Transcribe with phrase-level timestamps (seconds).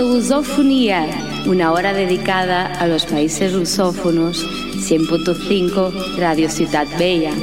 [0.00, 1.06] De Lusofonía,
[1.46, 7.34] una hora dedicada a los países lusófonos, 100.5 Radio Ciudad Bella.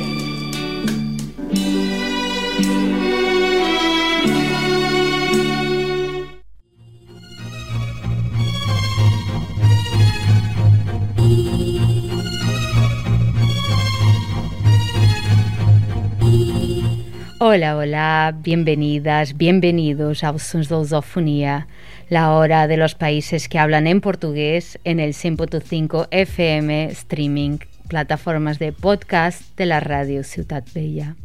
[17.57, 21.68] Hola, hola, bienvenidas, bienvenidos a Sons Lusofonía,
[22.07, 27.57] la hora de los países que hablan en portugués en el 100.5 FM streaming,
[27.88, 31.15] plataformas de podcast de la radio Ciudad Bella.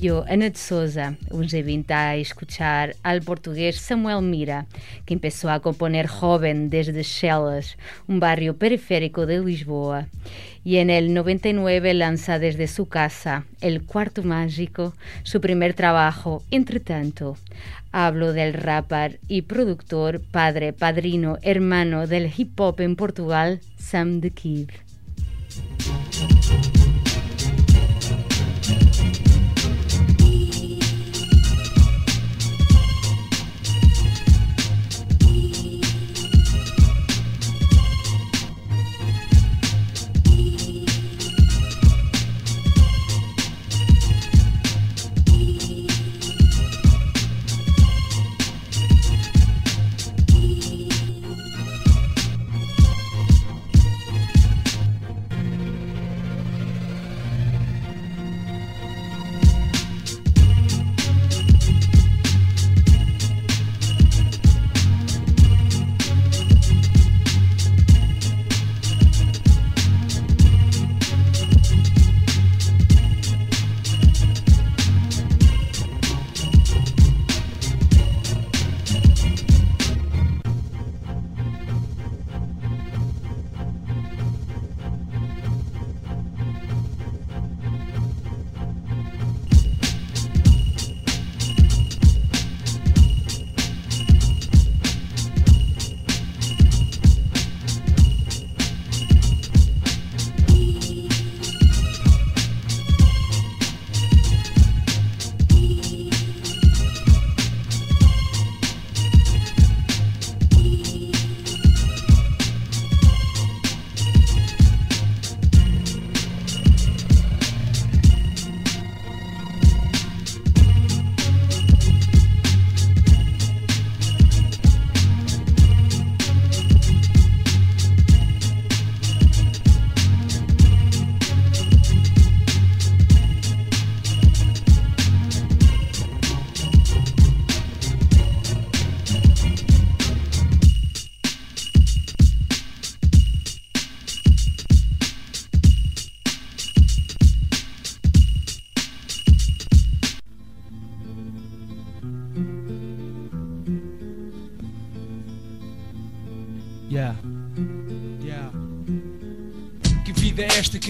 [0.00, 4.64] Yo, Ana de Souza, uns 20 a escuchar al portugués Samuel Mira,
[5.04, 7.76] que empezó a componer joven desde Chelas,
[8.08, 10.06] un barrio periférico de Lisboa,
[10.64, 16.80] y en el 99 lanza desde su casa, El Cuarto Mágico, su primer trabajo, Entre
[16.80, 17.36] tanto.
[17.92, 24.30] Hablo del rapper y productor, padre, padrino, hermano del hip hop en Portugal, Sam the
[24.30, 24.70] Kid.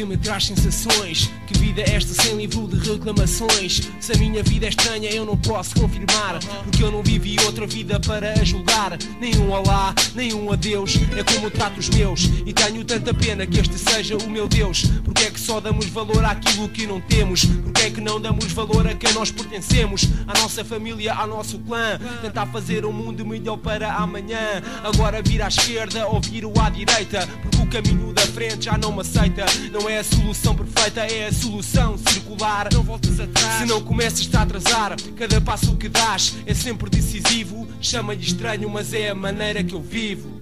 [0.01, 1.31] Que me traz sensações.
[1.47, 3.83] Que vida é esta sem livro de reclamações?
[4.13, 6.41] A minha vida é estranha, eu não posso confirmar.
[6.65, 8.99] Porque eu não vivi outra vida para julgar.
[9.21, 10.97] Nenhum olá, nenhum adeus.
[11.17, 12.25] É como trato os meus.
[12.45, 14.85] E tenho tanta pena que este seja o meu Deus.
[15.05, 17.45] Porque é que só damos valor àquilo que não temos?
[17.45, 20.09] Porque é que não damos valor a quem nós pertencemos?
[20.27, 21.99] À nossa família, ao nosso clã.
[22.21, 24.61] Tentar fazer um mundo melhor para amanhã.
[24.83, 27.29] Agora vir à esquerda ou vir à direita.
[27.43, 29.47] Porque o caminho da frente já não me aceita.
[29.71, 32.69] Não é a solução perfeita, é a solução circular.
[32.73, 33.61] Não voltes atrás.
[33.61, 37.69] Se não começas a atrasar, cada passo que dás é sempre decisivo.
[37.83, 40.41] Chama-lhe estranho, mas é a maneira que eu vivo.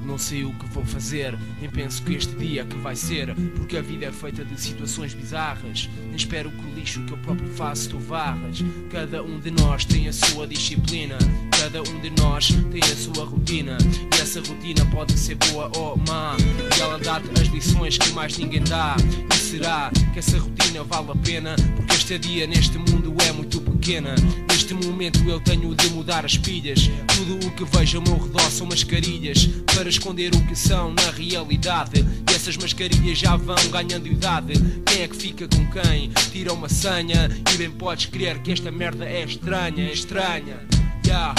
[0.00, 1.38] Não sei o que vou fazer.
[1.60, 5.14] Nem penso que este dia que vai ser, porque a vida é feita de situações
[5.14, 5.88] bizarras.
[6.06, 8.64] Nem espero que o lixo que eu próprio faço tu varras.
[8.90, 11.18] Cada um de nós tem a sua disciplina.
[11.50, 13.78] Cada um de nós tem a sua rotina
[14.16, 16.36] e essa rotina pode ser boa ou má.
[16.76, 18.96] E ela dá-te as lições que mais ninguém dá.
[19.32, 21.56] E será que essa rotina vale a pena?
[21.76, 24.14] Porque este dia neste mundo é muito pequena.
[24.48, 26.88] Neste momento eu tenho de mudar as pilhas.
[27.16, 31.10] Tudo o que vejo ao meu redor são mascarilhas para esconder o que são na
[31.10, 32.06] realidade.
[32.30, 34.52] E essas mascarilhas já vão ganhando idade.
[34.86, 36.10] Quem é que fica com quem?
[36.30, 40.60] Tira uma senha e bem podes crer que esta merda é estranha, é estranha.
[41.04, 41.34] Yeah.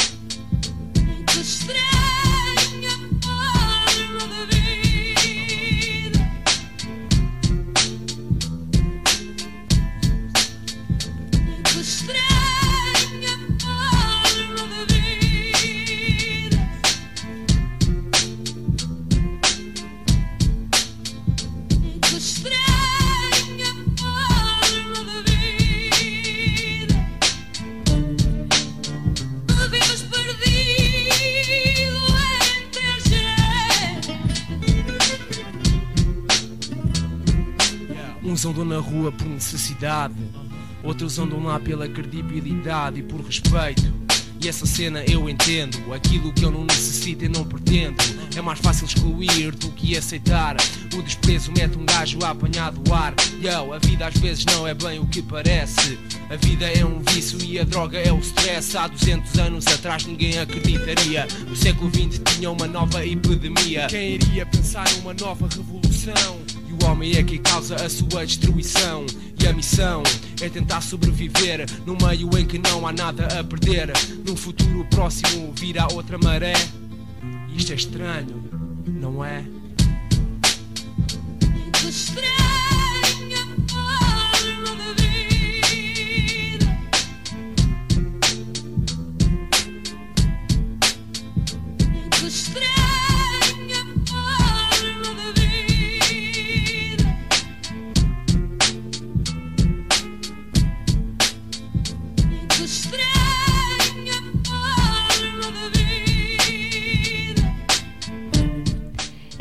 [1.40, 2.23] Estranha.
[38.24, 40.16] Uns andam na rua por necessidade,
[40.82, 44.03] outros andam lá pela credibilidade e por respeito.
[44.44, 45.94] E essa cena eu entendo.
[45.94, 47.96] Aquilo que eu não necessito e não pretendo.
[48.36, 50.58] É mais fácil excluir do que aceitar.
[50.94, 53.14] O desprezo mete um gajo a apanhar do ar.
[53.42, 55.98] Yo, a vida às vezes não é bem o que parece.
[56.30, 58.76] A vida é um vício e a droga é o stress.
[58.78, 61.26] Há 200 anos atrás ninguém acreditaria.
[61.50, 63.88] O século XX tinha uma nova epidemia.
[63.88, 66.53] Quem iria pensar numa nova revolução?
[66.74, 69.06] O homem é que causa a sua destruição.
[69.42, 70.04] E a missão
[70.42, 73.92] é tentar sobreviver num meio em que não há nada a perder.
[74.26, 76.54] Num futuro próximo virá outra maré.
[77.56, 78.44] Isto é estranho,
[78.88, 79.44] não é?
[81.88, 82.43] Estranho.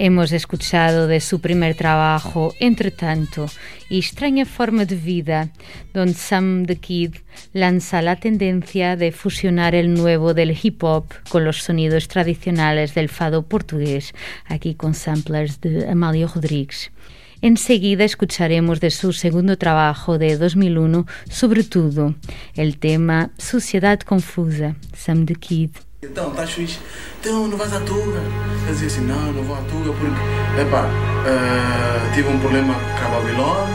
[0.04, 3.46] Hemos escuchado de su primer trabajo, Entre tanto,
[3.88, 5.50] y Extraña forma de vida,
[5.94, 7.14] donde Sam the Kid
[7.52, 13.08] lanza la tendencia de fusionar el nuevo del hip hop con los sonidos tradicionales del
[13.08, 14.12] fado portugués,
[14.46, 16.90] aquí con samplers de Amalio Rodríguez.
[17.40, 22.16] Enseguida escucharemos de su segundo trabajo de 2001, sobre todo,
[22.56, 25.70] el tema Sociedad Confusa, Sam the Kid.
[26.04, 26.81] Então, estás fixe?
[27.20, 28.19] Então, não vais à Tuga?
[28.66, 33.06] Eu dizia assim, não, não vou à Tuga porque, epá, uh, tive um problema com
[33.06, 33.75] a Babilônia.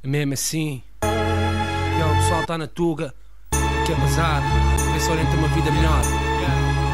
[0.00, 3.12] É mesmo assim, e o pessoal está na Tuga,
[3.84, 4.42] quer bazar,
[4.92, 6.25] vê se orienta uma vida melhor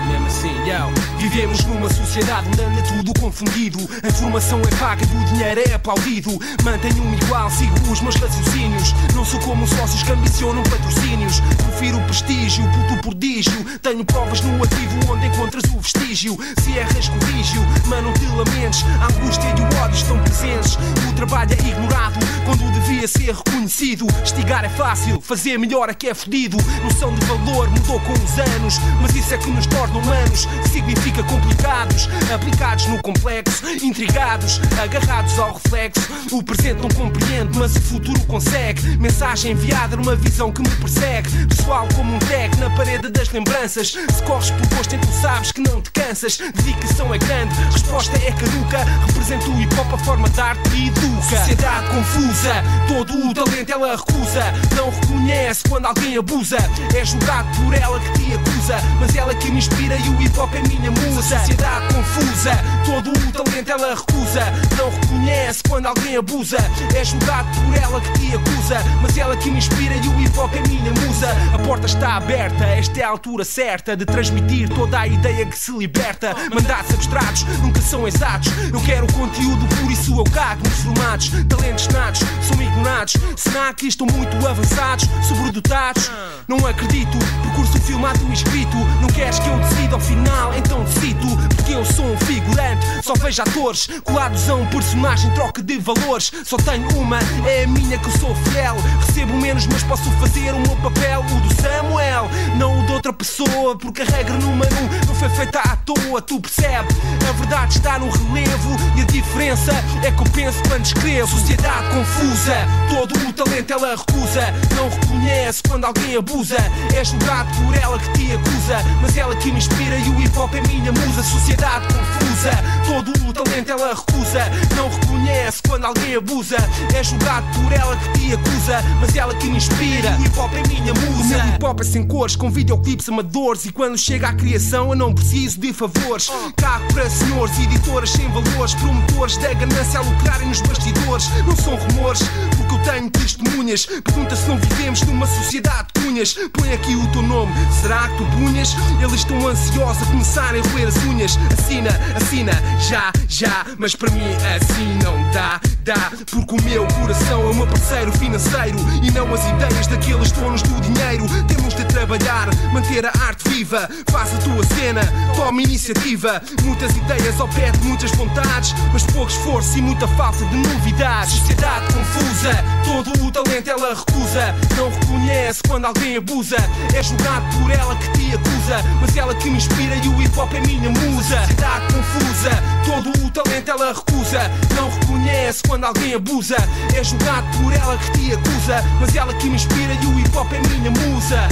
[0.05, 0.93] mesmo assim, yo.
[1.19, 3.79] Vivemos numa sociedade onde anda tudo confundido.
[4.03, 6.39] A informação é paga e o dinheiro é aplaudido.
[6.65, 8.95] Mantenho-me igual, sigo os meus raciocínios.
[9.15, 11.41] Não sou como sócios que ambicionam patrocínios.
[11.41, 13.79] Prefiro o prestígio, puto prodígio.
[13.81, 16.37] Tenho provas no ativo onde encontras o vestígio.
[16.61, 18.85] Se erras, corrígio, mas não te lamentes.
[19.01, 20.77] A angústia e o ódio estão presentes.
[21.09, 24.07] O trabalho é ignorado quando devia ser reconhecido.
[24.25, 26.57] Estigar é fácil, fazer melhor é que é fodido.
[26.83, 31.23] Noção de valor mudou com os anos, mas isso é que nos torna humanos significa
[31.25, 36.01] complicados, aplicados no complexo, intrigados, agarrados ao reflexo.
[36.33, 38.97] O presente não compreende, mas o futuro consegue.
[38.97, 41.47] Mensagem enviada numa visão que me persegue.
[41.47, 43.89] Pessoal como um tag na parede das lembranças.
[43.89, 46.39] Se corres por gosto, então sabes que não te cansas.
[46.39, 48.85] Dedicação é grande, resposta é caduca.
[49.07, 51.23] Representa o hip hop a forma de arte e educa.
[51.23, 52.55] Sociedade confusa,
[52.89, 54.45] todo o talento ela recusa.
[54.77, 56.59] Não reconhece quando alguém abusa.
[56.97, 60.23] É julgado por ela que te acusa, mas ela que me inspira inspira e o
[60.23, 61.39] hip hop é minha musa.
[61.39, 62.53] Sociedade confusa,
[62.85, 64.41] todo o talento ela recusa.
[64.77, 66.59] Não reconhece quando alguém abusa.
[66.95, 70.39] É julgado por ela que te acusa, mas ela que me inspira e o hip
[70.39, 71.29] hop é minha musa.
[71.55, 75.59] A porta está aberta, esta é a altura certa de transmitir toda a ideia que
[75.59, 76.35] se liberta.
[76.53, 78.51] Mandatos abstratos nunca são exatos.
[78.73, 81.31] Eu quero conteúdo, por isso eu cago nos formatos.
[81.49, 83.17] Talentos natos são ignorados.
[83.37, 86.11] Será que estão muito avançados, sobredotados?
[86.49, 88.77] Não acredito, percurso filmado e escrito.
[89.01, 91.27] Não queres que eu decido ao final, então decido.
[91.57, 96.33] Porque eu sou um figurante, só vejo atores colados a um personagem, troca de valores.
[96.45, 98.77] Só tenho uma, é a minha que eu sou fiel.
[99.07, 103.13] Recebo menos, mas posso fazer o meu papel, o do Samuel, não o de outra
[103.13, 106.97] pessoa, porque a regra número um não foi feita à toa, tu percebes?
[107.29, 109.73] A verdade está no relevo e a diferença
[110.05, 111.29] é que eu penso quando escrevo.
[111.29, 112.55] Sociedade confusa,
[112.91, 116.57] todo o talento ela recusa, não reconhece quando alguém abusa.
[116.95, 120.37] É julgado por ela que te acusa, mas ela que me inspira e o hip
[120.37, 121.23] hop é minha musa.
[121.23, 122.51] Sociedade confusa,
[122.85, 124.41] todo o talento ela recusa,
[124.77, 126.57] não reconhece quando alguém abusa.
[126.95, 130.17] É julgado por ela que te acusa, mas ela que me inspira.
[130.19, 131.37] O hip hop é minha musa.
[131.37, 133.65] O meu hip hop é sem cores, com videoclipes amadores.
[133.65, 136.31] E quando chega à criação, eu não preciso de favores.
[136.57, 141.29] Cago para senhores, editoras sem valores, promotores da ganância a lucrarem nos bastidores.
[141.47, 142.23] Não são rumores,
[142.73, 143.87] porque eu tenho testemunhas.
[143.87, 146.35] Pergunta se não vivemos numa sociedade de cunhas.
[146.53, 148.75] Põe aqui o teu nome, será que tu punhas?
[149.01, 151.39] Eles estão ansiosos a começarem a roer as unhas.
[151.59, 153.67] Assina, assina, já, já.
[153.79, 154.23] Mas para mim
[154.57, 156.13] assim não dá, dá.
[156.31, 160.81] Porque o meu coração é meu parceiro financeiro e não as ideias daqueles donos do
[160.81, 161.27] dinheiro.
[161.47, 163.89] Temos de trabalhar, manter a arte viva.
[164.11, 165.03] Faz a tua cena,
[165.37, 166.43] toma iniciativa.
[166.63, 171.35] Muitas ideias ao pé de muitas vontades, mas pouco esforço e muita falta de novidades.
[171.35, 174.55] Sociedade confusa, todo o talento ela recusa.
[174.77, 176.57] Não reconhece quando alguém abusa.
[176.95, 180.39] É julgado por ela que te acusa, mas ela que me inspira e o hip
[180.39, 181.41] hop é minha musa.
[181.41, 182.51] Sociedade confusa,
[182.85, 184.51] todo o talento ela recusa.
[184.75, 186.57] Não reconhece quando alguém abusa.
[186.95, 190.37] É julgado por ela que te acusa, mas ela que me inspira e o hip
[190.37, 191.49] hop é minha musa.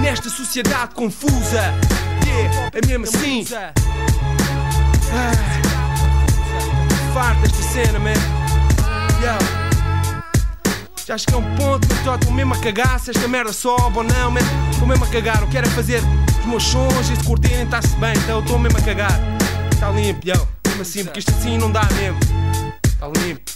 [0.00, 1.74] Nesta sociedade confusa,
[2.26, 3.46] yeah, é mesmo assim.
[5.14, 5.32] Ah,
[7.12, 8.12] farto desta cena, man.
[11.04, 13.52] Já acho que é um ponto que eu estou mesmo a cagar se esta merda
[13.52, 14.32] sobe ou não.
[14.70, 15.40] Estou mesmo a cagar.
[15.40, 16.00] Eu quero é fazer
[16.38, 19.18] os meus sons e se curtirem está-se bem, então eu estou mesmo a cagar.
[19.72, 20.48] Está limpo, yo.
[20.68, 22.20] Mesmo assim, porque isto assim não dá mesmo.
[22.86, 23.50] Está limpo.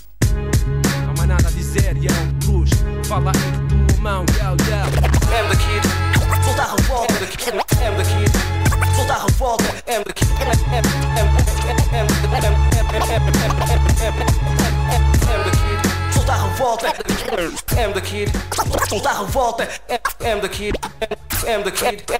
[1.04, 2.10] Não há mais nada a dizer, yo.
[2.44, 2.70] Cruz,
[3.06, 3.40] fala aí
[3.86, 5.16] de tua mão, yo, yo.
[5.36, 5.82] am the kid.
[6.44, 8.30] Solta a revolta, am the kid.
[8.96, 10.26] Solta a revolta, am the kid.
[10.42, 11.42] Am the
[15.50, 16.12] kid.
[16.12, 18.28] Solta a revolta, am the kid.
[18.88, 19.64] Solta a revolta,
[20.25, 20.76] am the kid.
[21.47, 22.11] Am the kid.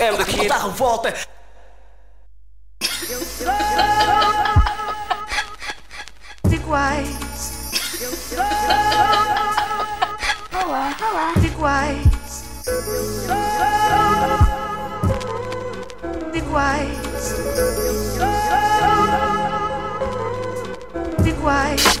[0.00, 0.50] Am the kid.
[0.50, 1.14] Solta a revolta.
[6.64, 7.70] iguais.
[10.52, 11.32] Olá, olá.
[11.44, 12.44] Iguais.
[16.34, 16.98] Iguais.
[21.26, 21.93] Iguais.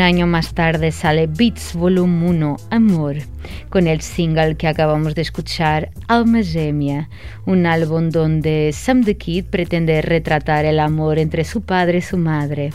[0.00, 3.16] Un año más tarde sale Beats Volume 1, Amor,
[3.68, 7.10] con el single que acabamos de escuchar, Alma Gemia,
[7.44, 12.16] un álbum donde Sam the Kid pretende retratar el amor entre su padre y su
[12.16, 12.72] madre.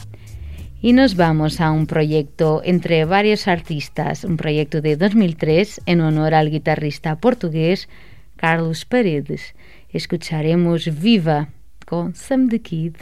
[0.84, 6.36] Y nos vamos a un proyecto entre varios artistas, un proyecto de 2003 en honor
[6.36, 7.90] al guitarrista portugués
[8.36, 9.56] Carlos Paredes.
[9.90, 11.50] Escucharemos Viva
[11.88, 12.94] con Sam the Kid.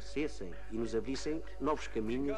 [0.00, 2.36] Esclarecessem e nos abrissem novos caminhos.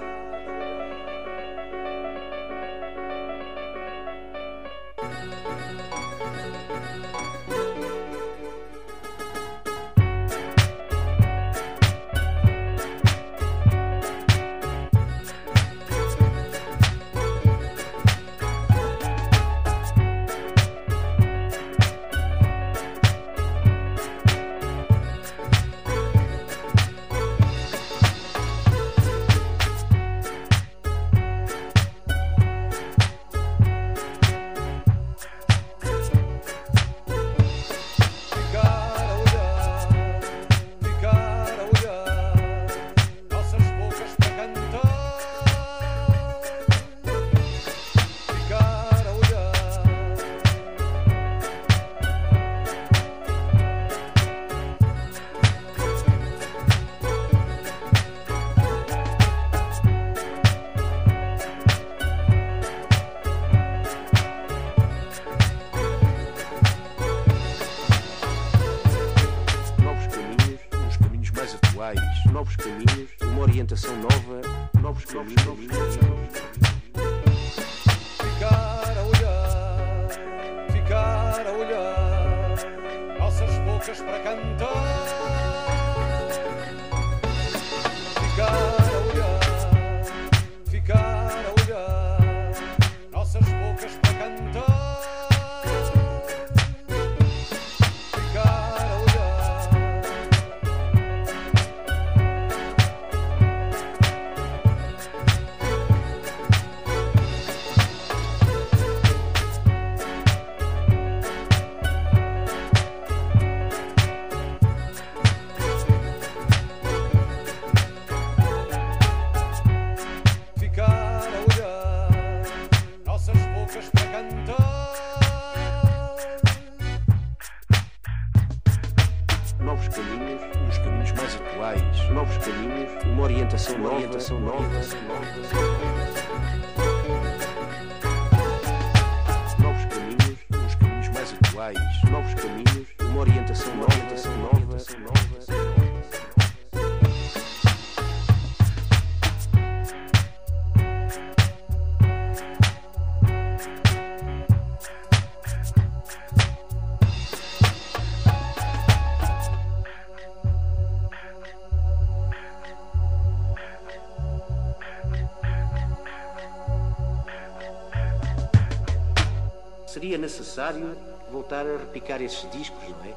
[170.33, 170.97] Necessário
[171.31, 173.13] voltar a repicar esses discos, não é?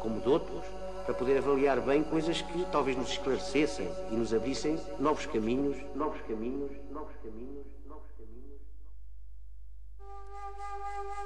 [0.00, 0.64] Como de outros,
[1.04, 6.20] para poder avaliar bem coisas que talvez nos esclarecessem e nos abrissem novos caminhos, novos
[6.22, 8.60] caminhos, novos caminhos, novos caminhos.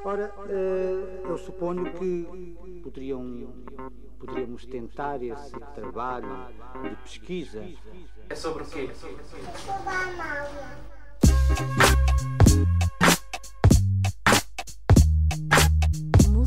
[0.04, 3.64] Ora, eh, eu suponho que poderiam,
[4.18, 6.48] poderíamos tentar esse trabalho
[6.82, 7.64] de pesquisa.
[8.28, 8.90] É sobre o quê?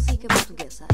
[0.07, 0.85] Música portuguesa.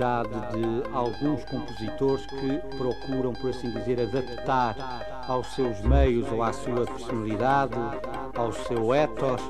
[0.00, 6.86] De alguns compositores que procuram, por assim dizer, adaptar aos seus meios ou à sua
[6.86, 7.74] personalidade,
[8.34, 9.42] ao seu ethos,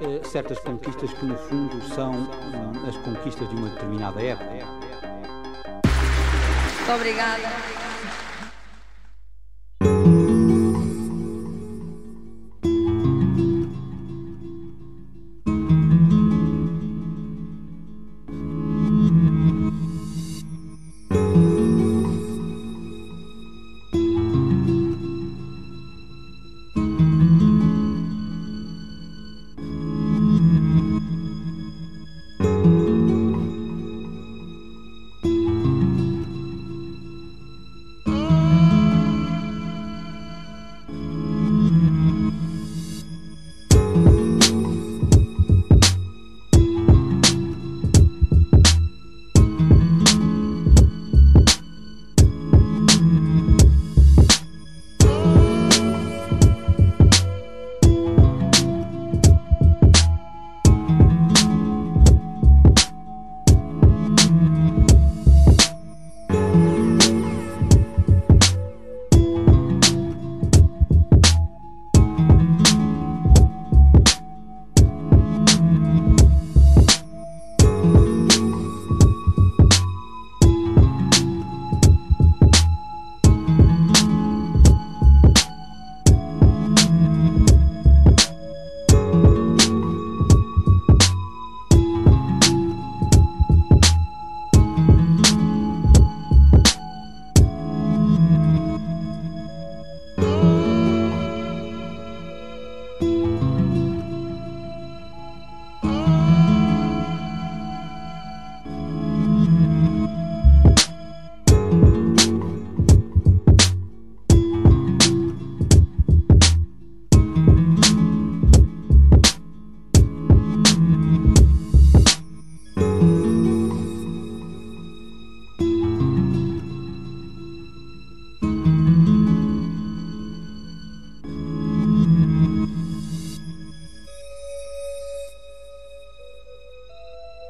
[0.00, 4.50] eh, certas conquistas que, no fundo, são hum, as conquistas de uma determinada época.
[6.78, 7.71] Muito obrigada.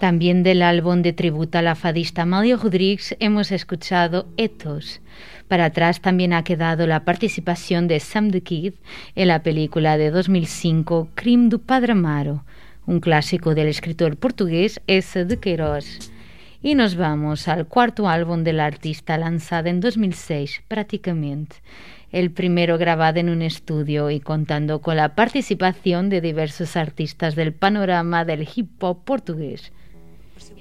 [0.02, 5.00] También del álbum de tributo a la fadista Amalia Rodríguez hemos escuchado Ethos.
[5.46, 8.74] Para atrás también ha quedado la participación de Sam the Kid
[9.14, 12.42] en la película de 2005 Crime do Padre Amaro,
[12.84, 15.24] un clásico del escritor portugués S.
[15.24, 16.10] de Queiroz.
[16.64, 21.54] Y nos vamos al cuarto álbum del artista lanzado en 2006, prácticamente.
[22.10, 27.52] El primero grabado en un estudio y contando con la participación de diversos artistas del
[27.52, 29.70] panorama del hip hop portugués.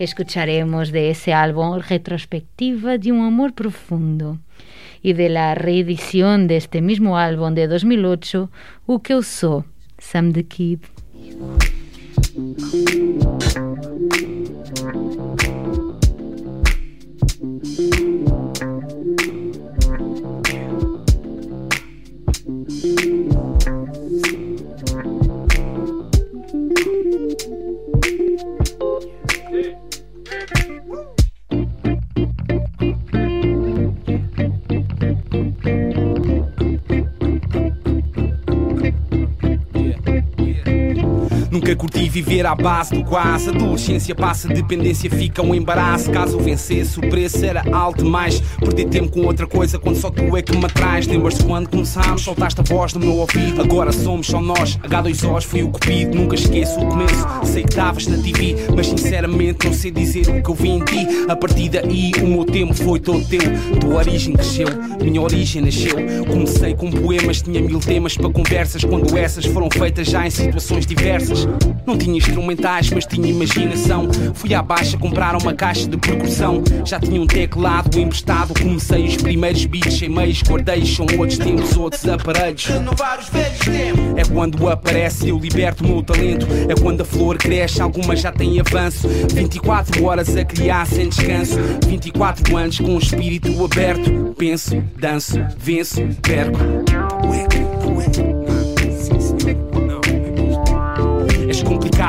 [0.01, 4.39] Escucharemos de ese álbum retrospectiva de un amor profundo
[5.03, 8.49] y de la reedición de este mismo álbum de 2008,
[8.87, 9.63] O que eu sou,
[9.99, 10.79] Sam the Kid.
[42.11, 43.49] Viver à base do quase.
[43.49, 46.11] Adolescência passa, dependência fica um embaraço.
[46.11, 48.41] Caso vencesse, o preço era alto demais.
[48.59, 51.07] Perder tempo com outra coisa quando só tu é que me atrás.
[51.07, 52.21] Lembras-te quando começámos?
[52.21, 53.61] Soltaste a voz no meu ouvido.
[53.61, 54.77] Agora somos só nós.
[54.77, 56.15] H2Os foi o cupido.
[56.15, 57.27] Nunca esqueço o começo.
[57.45, 60.79] Sei que estavas na TV, mas sinceramente não sei dizer o que eu vi em
[60.79, 61.07] ti.
[61.29, 63.41] A partir daí, o meu tempo foi todo teu.
[63.79, 64.67] Tua origem cresceu,
[65.01, 65.95] minha origem nasceu.
[66.27, 68.83] Comecei com poemas, tinha mil temas para conversas.
[68.83, 71.47] Quando essas foram feitas já em situações diversas.
[71.85, 74.07] Não tinha instrumentais, mas tinha imaginação.
[74.33, 76.63] Fui à baixa comprar uma caixa de percussão.
[76.85, 78.53] Já tinha um teclado emprestado.
[78.53, 80.85] Comecei os primeiros beats em meios, guardei.
[80.85, 82.65] São outros tempos, outros aparelhos.
[82.65, 84.01] Renovar os velhos tempos.
[84.17, 86.47] É quando aparece, eu liberto o meu talento.
[86.69, 89.07] É quando a flor cresce, algumas já têm avanço.
[89.33, 91.57] 24 horas a criar sem descanso.
[91.87, 94.35] 24 anos com o espírito aberto.
[94.37, 96.59] Penso, danço, venço, perco.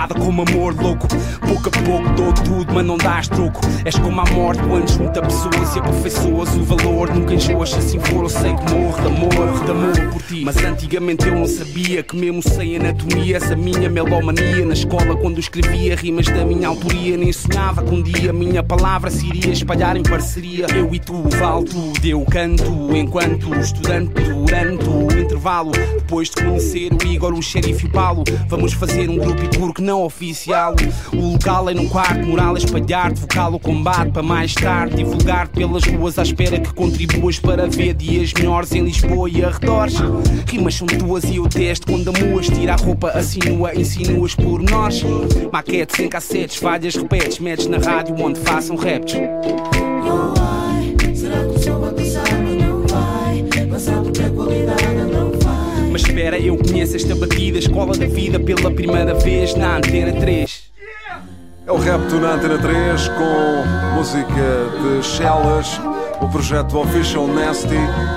[0.09, 1.07] Como amor louco.
[1.47, 3.61] Pouco a pouco dou tudo, mas não dás troco.
[3.85, 7.15] És como a morte quando junta pessoas e aperfeiçoas o valor.
[7.15, 10.43] Nunca enjoas, assim for, eu sei que morro de amor, de amor por ti.
[10.45, 15.38] Mas antigamente eu não sabia que, mesmo sem anatomia, essa minha melomania na escola, quando
[15.38, 19.53] escrevia rimas da minha autoria, nem sonhava que um dia a minha palavra se iria
[19.53, 20.67] espalhar em parceria.
[20.75, 24.88] Eu e tu, vale tudo, eu canto enquanto estudante durante
[25.42, 25.72] intervalo.
[25.72, 29.48] Depois de conhecer o Igor, o xerife e o Paulo, vamos fazer um grupo e
[29.59, 30.74] porque não oficial.
[31.12, 34.96] O local é num quarto moral, espalhar-te, vocal o combate para mais tarde.
[34.96, 39.96] Divulgar pelas ruas à espera que contribuas para ver dias melhores em Lisboa e arredores.
[40.46, 42.46] Rimas são tuas e eu testo quando amuas.
[42.46, 45.02] Tira a roupa, assinua, insinuas por nós.
[45.52, 49.14] Maquetes em cassetes, falhas, repetes, metes na rádio onde façam raps.
[56.23, 60.71] Espera, eu conheço esta batida, escola da vida pela primeira vez na Antena 3.
[61.67, 65.81] É o Rapto na Antena 3 com música de Shellas,
[66.21, 67.75] o projeto Official Nasty,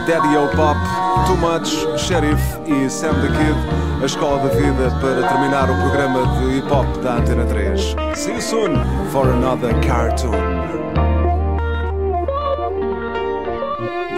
[0.07, 0.79] Daddy O Pop,
[1.25, 6.27] Too Much, Sheriff e Sam the Kid, a escola da vida para terminar o programa
[6.37, 7.95] de hip hop da Antena 3.
[8.13, 8.75] See you soon
[9.11, 10.84] for another cartoon.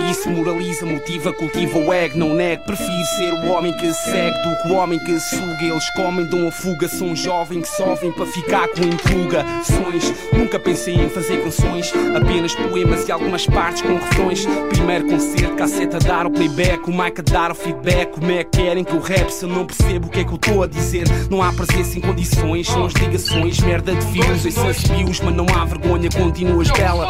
[0.10, 2.64] Isso moraliza, motiva, cultiva o ego, não nego.
[2.64, 5.64] Prefiro ser o homem que segue do que o homem que suga.
[5.64, 6.88] Eles comem, dão a fuga.
[6.88, 10.14] Sou um jovem que sofrem para ficar com interrogações.
[10.32, 14.46] Nunca pensei em fazer canções, apenas poemas e algumas partes com refrões.
[14.70, 18.12] Primeiro concerto, a dar o playback, o mic a dar o feedback.
[18.12, 20.32] Como é que querem que eu rap se eu não percebo o que é que
[20.32, 21.06] eu estou a dizer?
[21.30, 25.46] Não há presença em condições, são as ligações, merda de fios, essência bios, mas não
[25.54, 27.10] há vergonha, continuas bela.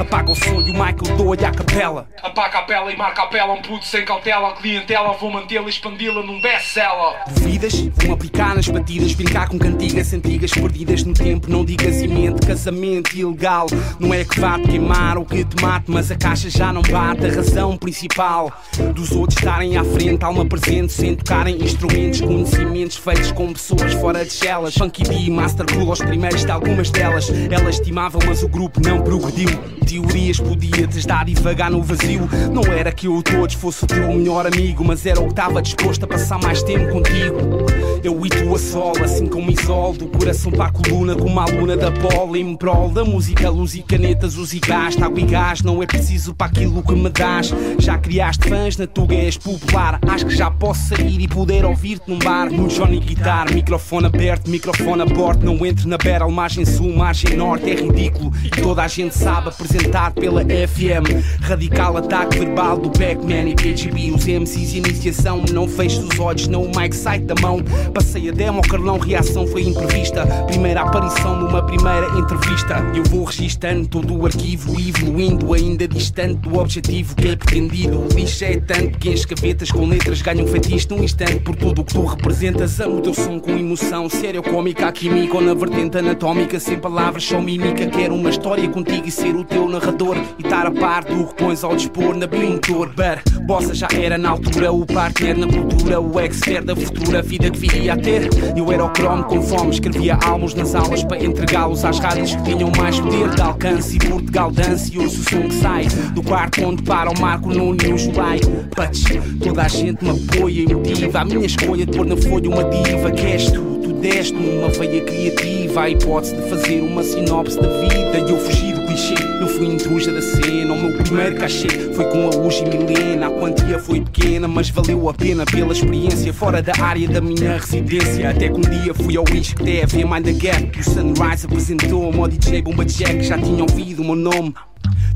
[0.00, 2.08] Apaga o sonho, o Michael dou-lhe à capela
[2.38, 6.22] para a capela e marca a pela, um puto sem cautela, clientela, vou mantê-la expandi-la
[6.22, 7.16] num best-seller.
[7.34, 7.74] Duvidas?
[7.96, 12.46] Vão aplicar nas batidas, brincar com cantigas antigas perdidas no tempo, não digas e mente,
[12.46, 13.66] casamento ilegal.
[13.98, 16.82] Não é que vá te queimar ou que te mate, mas a caixa já não
[16.82, 18.52] bate, a razão principal
[18.94, 24.24] dos outros estarem à frente, alma presente, sem tocarem instrumentos, conhecimentos feitos com pessoas fora
[24.24, 24.74] de celas.
[24.74, 27.28] Funky D, Master Cool, aos primeiros de algumas delas.
[27.50, 29.50] Elas estimavam, mas o grupo não progrediu.
[29.84, 32.27] Teorias podia-te dar devagar no vazio.
[32.52, 35.62] Não era que eu todos fosse o teu melhor amigo, mas era o que estava
[35.62, 37.67] disposto a passar mais tempo contigo.
[38.08, 41.42] Eu e tu a sol, assim como isol, do coração para a coluna, como a
[41.42, 45.26] aluna da bola, em prol da música, luz e canetas, uso e gás, água e
[45.26, 47.52] gás, não é preciso para aquilo que me dás.
[47.78, 52.08] Já criaste fãs, na tuga és popular, acho que já posso sair e poder ouvir-te
[52.08, 56.64] num bar, no Johnny Guitar, microfone aberto, microfone a bordo, não entre na barrel, margem
[56.64, 62.38] sul, margem norte, é ridículo, e toda a gente sabe apresentar pela FM, radical ataque
[62.38, 64.12] verbal do Pac-Man e KGB.
[64.12, 67.58] Os MCs iniciação, não fecho os olhos, não o mic sai da mão.
[67.98, 70.24] Passei a demo, Carlão, reação foi imprevista.
[70.46, 72.76] Primeira aparição numa primeira entrevista.
[72.94, 77.98] Eu vou registando todo o arquivo, evoluindo, ainda distante do objetivo que é pretendido.
[77.98, 81.80] O lixo é tanto que as gavetas com letras ganham feitiço num instante por tudo
[81.80, 82.78] o que tu representas.
[82.78, 87.24] Amo o teu som com emoção, sério, cómica, química ou na vertente anatómica, sem palavras,
[87.24, 87.84] só mímica.
[87.88, 91.34] Quero uma história contigo e ser o teu narrador e estar a par do que
[91.34, 95.98] pões ao dispor na pintor But bossa já era na altura O partner na cultura,
[95.98, 98.28] o expert da futura vida que vi queria ter.
[98.56, 102.42] Eu era o cromo com fome, escrevia álbuns nas aulas para entregá-los às rádios que
[102.42, 103.96] tinham mais poder de alcance.
[103.96, 107.48] E Portugal dance e ouço o som que sai do quarto onde para o Marco
[107.48, 108.40] Nuno e o Julai.
[108.40, 112.50] But toda a gente me apoia e motiva a minha escolha de pôr na folha
[112.50, 113.78] uma diva que és tu.
[113.82, 118.18] Tu deste-me uma veia criativa, a hipótese de fazer uma sinopse da vida.
[118.18, 118.67] E eu fugi
[118.98, 120.74] clichê, eu fui intrusa da cena.
[120.74, 123.28] O meu primeiro cachê foi com a Uji Milena.
[123.28, 127.56] A quantia foi pequena, mas valeu a pena pela experiência fora da área da minha
[127.56, 128.30] residência.
[128.30, 130.80] Até que um dia fui ao Isque TV Mind the Gap.
[130.80, 133.22] O Sunrise apresentou-me ao DJ Bomba Jack.
[133.22, 134.54] Já tinha ouvido o meu nome.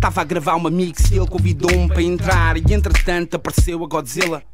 [0.01, 2.57] Tava a gravar uma mix e ele convidou-me para entrar.
[2.57, 4.52] E entretanto apareceu a Godzilla.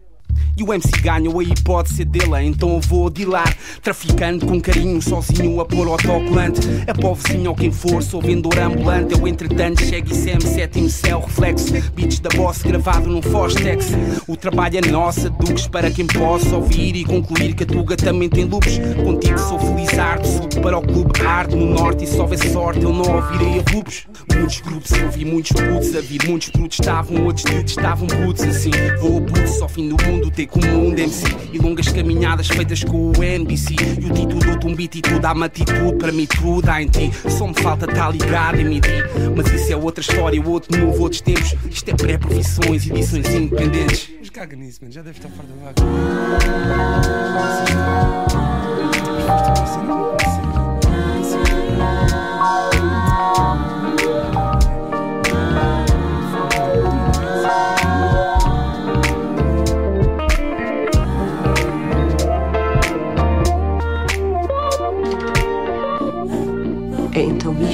[0.59, 3.57] E o MC ganhou a hipótese dele, então eu vou dilar.
[3.81, 6.61] Traficando com carinho, sozinho a pôr autocolante.
[6.85, 9.15] É para o vizinho ou quem for, sou vendedor ambulante.
[9.15, 11.73] Eu entretanto chego e sem sétimo céu, reflexo.
[11.95, 13.93] Beats da boss gravado num Fostex.
[14.27, 18.29] O trabalho é nossa, Duques para quem possa ouvir e concluir que a Tuga também
[18.29, 18.81] tem loops.
[19.05, 22.03] Contigo sou feliz arte, subo para o clube hard no norte.
[22.03, 24.09] E se houver sorte, eu não ouvirei a loops.
[24.35, 26.21] Muitos grupos, eu vi muitos putos a vir.
[26.27, 28.71] Muitos estavam, outros estavam putos assim.
[29.01, 32.85] Vou a putos ao fim do mundo, ter comum de MC E longas caminhadas feitas
[32.85, 36.27] com o NBC E o título dou-te um beat e tu dá-me atitude Para mim
[36.27, 37.11] tudo há em ti.
[37.29, 38.89] Só me falta estar ligado em MIDI
[39.37, 41.55] Mas isso é outra história, outro novo, outros tempos.
[41.71, 44.11] Isto é pré-profissões, edições independentes.
[44.19, 45.83] Mas caga nisso, mano, já deve estar fora da vaca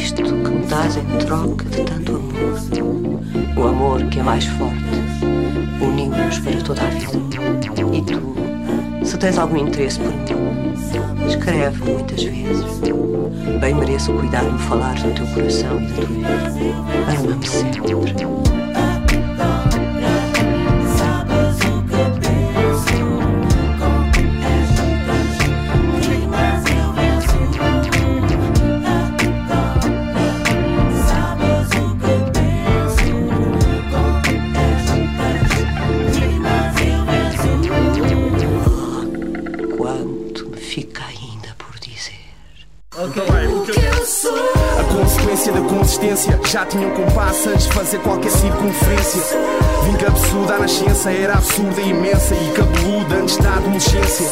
[0.04, 3.56] isto que me dás em troca de tanto amor.
[3.56, 4.74] O amor que é mais forte,
[5.80, 7.08] uniu-nos para toda a vida.
[7.90, 10.74] E tu, se tens algum interesse por mim,
[11.26, 12.64] escreve muitas vezes.
[13.60, 16.74] Bem mereço cuidar me falar do teu coração e da tua vida.
[17.18, 18.63] Ama-me sempre.
[46.50, 49.38] Já tinham compasso antes de fazer qualquer circunferência.
[49.98, 54.26] Que absurda a nascença era absurda e imensa e cabeluda antes da adolescência.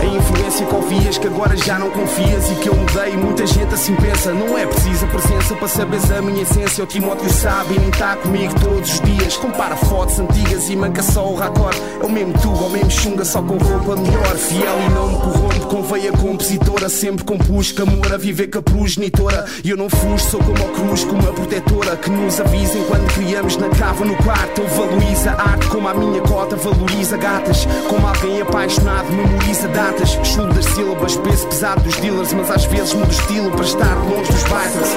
[0.00, 3.74] A influência que ouvias que agora já não confias e que eu mudei, muita gente
[3.74, 4.32] assim pensa.
[4.32, 6.84] Não é preciso a presença para saberes a minha essência.
[6.84, 9.36] O Timóteo sabe e nem está comigo todos os dias.
[9.36, 11.76] Compara fotos antigas e manca só o raccord.
[12.02, 14.36] É o mesmo tuga, o mesmo chunga, só com roupa melhor.
[14.36, 16.88] Fiel e não me corrompe, com veia compositora.
[16.88, 19.44] Sempre compus que amor a viver com a progenitora.
[19.62, 23.12] E eu não fujo, sou como a cruz, como a protetora que nos avisa enquanto
[23.12, 24.62] criamos na cava no quarto.
[24.62, 27.66] Valoriza a arte como a minha cota valoriza gatas.
[27.86, 29.89] Como alguém apaixonado memoriza datas.
[30.24, 34.30] Chulo das sílabas, peso pesado dos dealers, mas às vezes mudo estilo para estar longe
[34.30, 34.88] dos battles.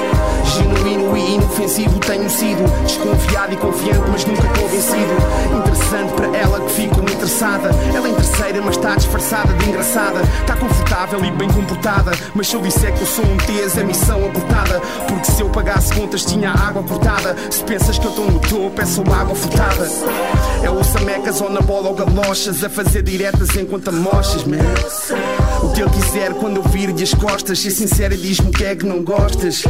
[0.54, 2.62] Genuíno e inofensivo tenho sido.
[2.84, 5.14] Desconfiado e confiante, mas nunca convencido.
[5.58, 7.70] Interessante para ela que ficou interessada.
[7.94, 10.20] Ela é terceira, mas está disfarçada de engraçada.
[10.40, 12.12] Está confortável e bem comportada.
[12.34, 14.80] Mas se eu disser que eu sou um T's, é missão abortada.
[15.08, 17.36] Porque se eu pagasse contas, tinha água cortada.
[17.50, 19.90] Se pensas que eu estou no topo, é só água furtada.
[20.62, 22.62] É o samecas ou na bola ou galochas.
[22.62, 24.58] A fazer diretas enquanto amochas, man.
[25.62, 27.58] O que eu quiser quando eu vir-lhe as costas.
[27.58, 29.64] Ser sincero e diz-me o que é que não gostas.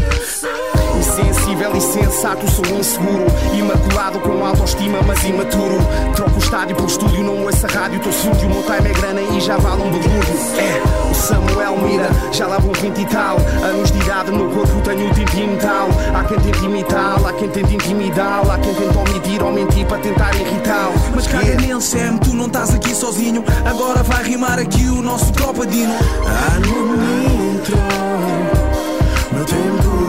[0.99, 3.27] Insensível e sensato, sou inseguro.
[3.53, 5.79] Imaculado com autoestima, mas imaturo.
[6.15, 8.01] Troco o estádio pelo estúdio, não ouço a rádio.
[8.01, 10.35] Tô sujo, o meu time é grana e já vale um balúrdio.
[10.59, 13.37] É, o Samuel Mira, já lá vão 20 e tal.
[13.63, 15.89] Anos de idade no corpo tenho o tintim tal.
[16.15, 18.51] Há quem tente imitar, há quem tente intimidar.
[18.51, 20.95] Há quem tenta omitir ou mentir para tentar irritá-lo.
[21.15, 21.67] Mas caga yeah.
[21.67, 23.45] nele, Sam, tu não estás aqui sozinho.
[23.65, 25.95] Agora vai rimar aqui o nosso tropadino.
[26.27, 28.04] Ah, no intro, meu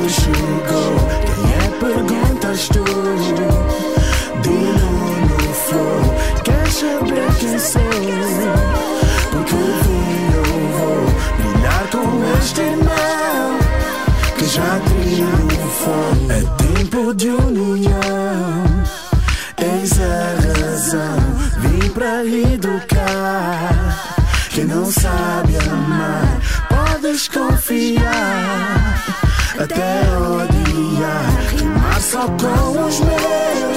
[0.10, 0.96] chegou.
[1.26, 2.84] Quem é perguntas tu?
[4.42, 4.92] Dino
[5.28, 6.16] no flow.
[6.44, 7.82] Quer saber quem sou?
[9.32, 10.44] Porque vim eu
[10.78, 11.02] vou
[11.38, 12.08] brilhar com
[12.40, 13.60] este irmão
[14.38, 16.14] que já triunfou.
[16.30, 18.66] É tempo de união.
[19.58, 21.20] Eis a razão.
[21.60, 24.16] Vim pra educar.
[24.50, 26.40] Quem não sabe amar,
[26.70, 28.85] podes confiar.
[29.58, 33.75] Até odiar, rimar só com os meus.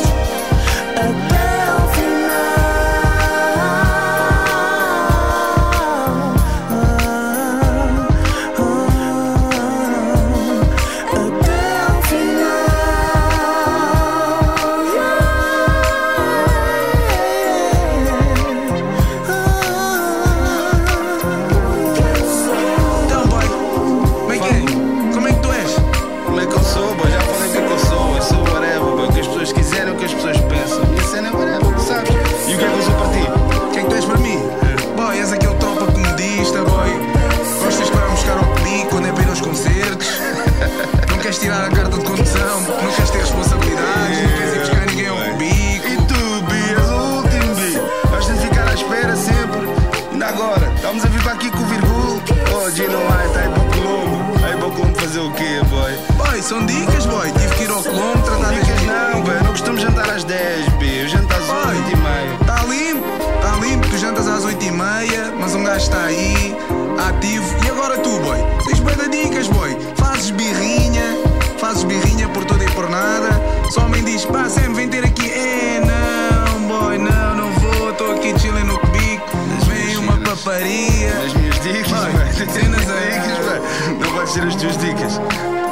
[84.28, 85.18] Ser as tuas dicas.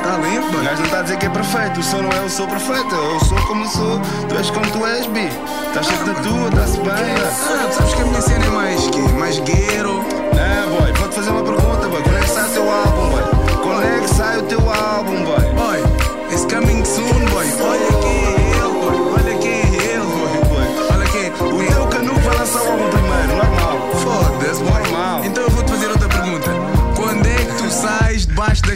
[0.02, 1.80] Tá limpo, gajo não está a dizer que é perfeito.
[1.80, 2.94] O som não é o sou perfeito.
[2.94, 4.00] Eu sou como sou.
[4.28, 5.28] Tu és como tu és, B.
[5.68, 6.92] Estás sempre na tua, está-se bem.
[6.92, 10.04] Ah, sabes que a minha cena é mais que mais guero.
[10.34, 10.92] Não, boy.
[10.92, 12.02] Vou-te fazer uma pergunta, boy.
[12.02, 13.22] Quando é que sai o teu álbum, boy?
[13.62, 15.40] Quando é que sai o teu álbum, boy?
[15.54, 15.82] Boy,
[16.30, 17.46] it's coming soon, boy.
[17.60, 17.95] Olha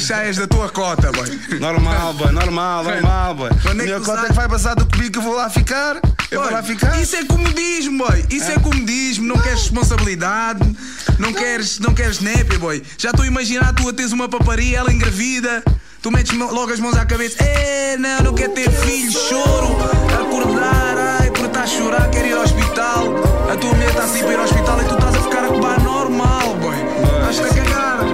[0.01, 1.59] chaias da tua cota, boy?
[1.61, 3.51] Normal, boy, normal, normal, boy.
[3.63, 6.01] Quando é Minha cota é que vai passar do comigo que eu vou lá ficar.
[6.31, 7.01] Eu vou lá ficar.
[7.01, 8.25] Isso é comodismo, boy.
[8.31, 9.27] Isso é, comodismo.
[9.27, 10.61] Não queres responsabilidade.
[11.19, 12.83] Não queres, não queres nepe, boy.
[12.97, 15.63] Já estou a imaginar tu a teres uma paparia, ela engravida.
[16.03, 17.43] Tu metes logo as mãos à cabeça.
[17.43, 19.77] É, não, não quer ter filho, choro.
[20.19, 23.15] Acordar, ai, por estar a chorar, quer ir ao hospital.
[23.53, 25.49] A tua mulher está assim para ir ao hospital e tu estás a ficar a
[25.49, 26.77] cobar normal, boy.
[27.31, 28.10] Estás-te a cagar.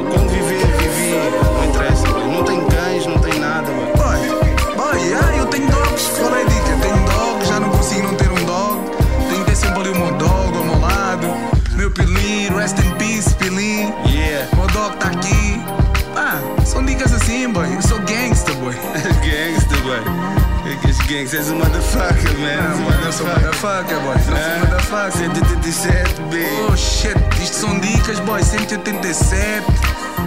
[21.17, 22.59] Gangsta és um motherfucker, man.
[22.61, 24.15] Ah, mano, eu sou motherfucker, boy.
[24.17, 25.13] Eu sou Ah, motherfucker.
[25.13, 26.47] 187, B.
[26.69, 28.43] Oh shit, isto são dicas, boy.
[28.45, 29.65] 187,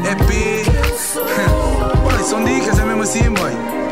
[0.09, 0.65] EP.
[2.01, 3.51] boy, são dicas, é mesmo assim, boy.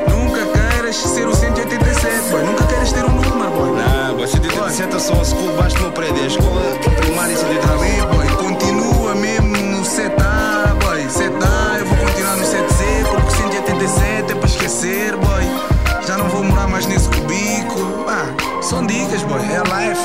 [0.10, 2.42] Nunca queiras ser o 187, boy.
[2.44, 3.70] Nunca queiras ter um número, boy.
[3.80, 6.24] Não, boy, 187 eu sou school do meu prédio.
[6.24, 6.62] A escola
[7.00, 7.80] primária Tá 187.
[7.80, 8.28] bem, boy.
[8.50, 11.06] Continua mesmo no 7A, boy.
[11.08, 15.37] 7A, eu vou continuar no 7Z, porque o 187 é para esquecer, boy.
[16.18, 18.10] Já não vou morar mais nesse cubículo.
[18.10, 19.40] Ah, são dicas, boy.
[19.40, 20.02] É life.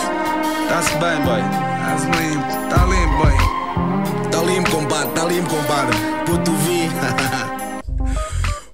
[0.68, 1.40] Tá-se bem, boy.
[1.80, 3.32] Tá limpo, tá limpo, boy.
[4.30, 5.96] Tá limpo, compadre, tá limpo, compadre.
[6.26, 6.90] Puto vi.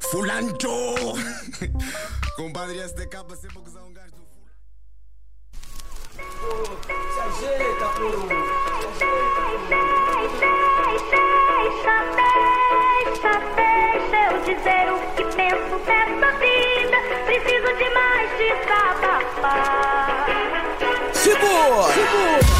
[0.11, 1.14] Fulancho!
[2.34, 4.26] compadre, esse de capa sempre acusar um gajo do
[7.14, 8.12] Se ajeita, por
[13.07, 16.68] Deixa, deixa eu dizer o que penso dessa vida.
[17.41, 20.26] Preciso de mais desabafar.
[21.12, 21.93] Segura!
[21.95, 22.57] Deixa,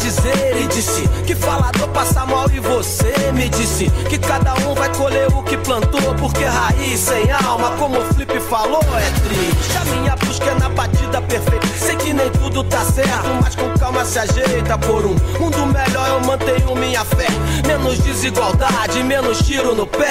[0.00, 4.92] dizer e disse que falador passa mal e você me disse que cada um vai
[4.94, 9.76] colher o que plantou porque raiz sem alma, como o Flip falou, é triste.
[9.76, 11.66] A minha busca é na batida perfeita.
[11.78, 16.08] Sei que nem tudo tá certo, mas com calma se ajeita por um mundo melhor.
[16.08, 17.28] Eu mantenho minha fé,
[17.66, 20.10] menos desigualdade, menos tiro no pé.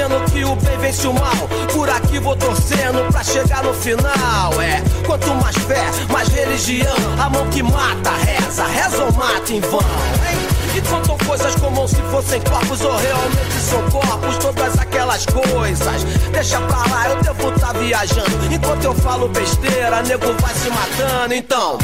[0.00, 1.48] Dizendo que o bem vence o mal.
[1.74, 4.50] Por aqui vou torcendo pra chegar no final.
[4.58, 6.96] É, quanto mais fé, mais religião.
[7.22, 9.78] A mão que mata, reza, reza ou mata em vão.
[9.80, 10.38] hein?
[10.74, 16.04] E contam coisas como se fossem corpos ou realmente são corpos, todas aquelas coisas.
[16.32, 18.54] Deixa pra lá, eu devo tá viajando.
[18.54, 21.34] Enquanto eu falo besteira, nego vai se matando.
[21.34, 21.76] Então,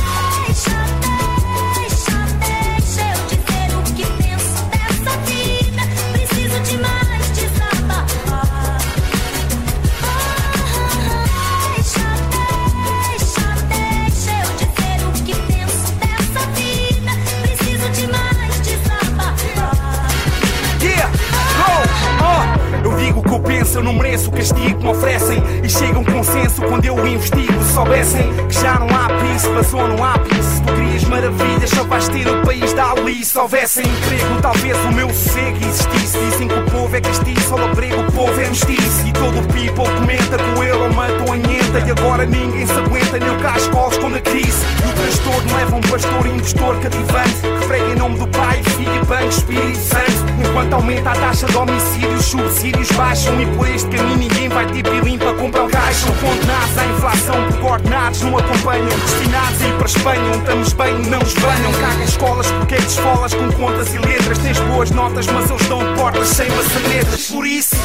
[23.77, 25.43] eu não mereço o castigo que me oferecem.
[25.63, 27.63] E chega um consenso quando eu investigo.
[27.63, 30.67] Se soubessem que já não há príncipe, só não há príncipe.
[30.67, 33.25] Tu querias maravilhas, só vais ter o país da ali.
[33.25, 36.19] Se houvesse emprego, talvez o meu sossego existisse.
[36.19, 39.07] Dizem que o povo é castiço, ao abrigo o povo é mestiço.
[39.07, 41.37] E todo o people comenta que o euro matou a
[41.77, 41.89] nhenta.
[41.89, 44.65] E agora ninguém se aguenta, nem o casco esconde a crise.
[44.85, 47.35] E o transtorno leva um pastor impostor cativante.
[47.61, 50.27] Que prega em nome do Pai, Filho, Banco, Espírito Santo.
[50.39, 53.41] Enquanto aumenta a taxa de homicídios, subsídios baixam.
[53.41, 56.07] E por este caminho ninguém vai ter pilim para comprar um caixa.
[56.21, 58.87] Condenados à inflação por coordenados não acompanham.
[58.87, 61.73] Destinados a ir para a Espanha, onde estamos bem, não nos banham.
[61.73, 64.39] Caga escolas porque é escolas com contas e letras.
[64.39, 67.31] Tens boas notas, mas eles dão portas sem maçanetas.
[67.31, 67.77] Por isso.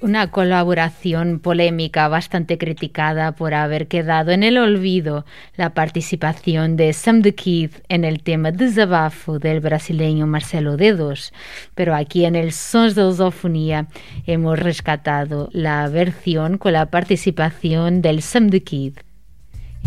[0.00, 7.22] Una colaboración polémica bastante criticada por haber quedado en el olvido la participación de Sam
[7.22, 11.32] the Kid en el tema Desabafo del brasileño Marcelo Dedos,
[11.74, 13.88] pero aquí en el Sons de Lusofonía
[14.26, 18.94] hemos rescatado la versión con la participación del Sam the Kid.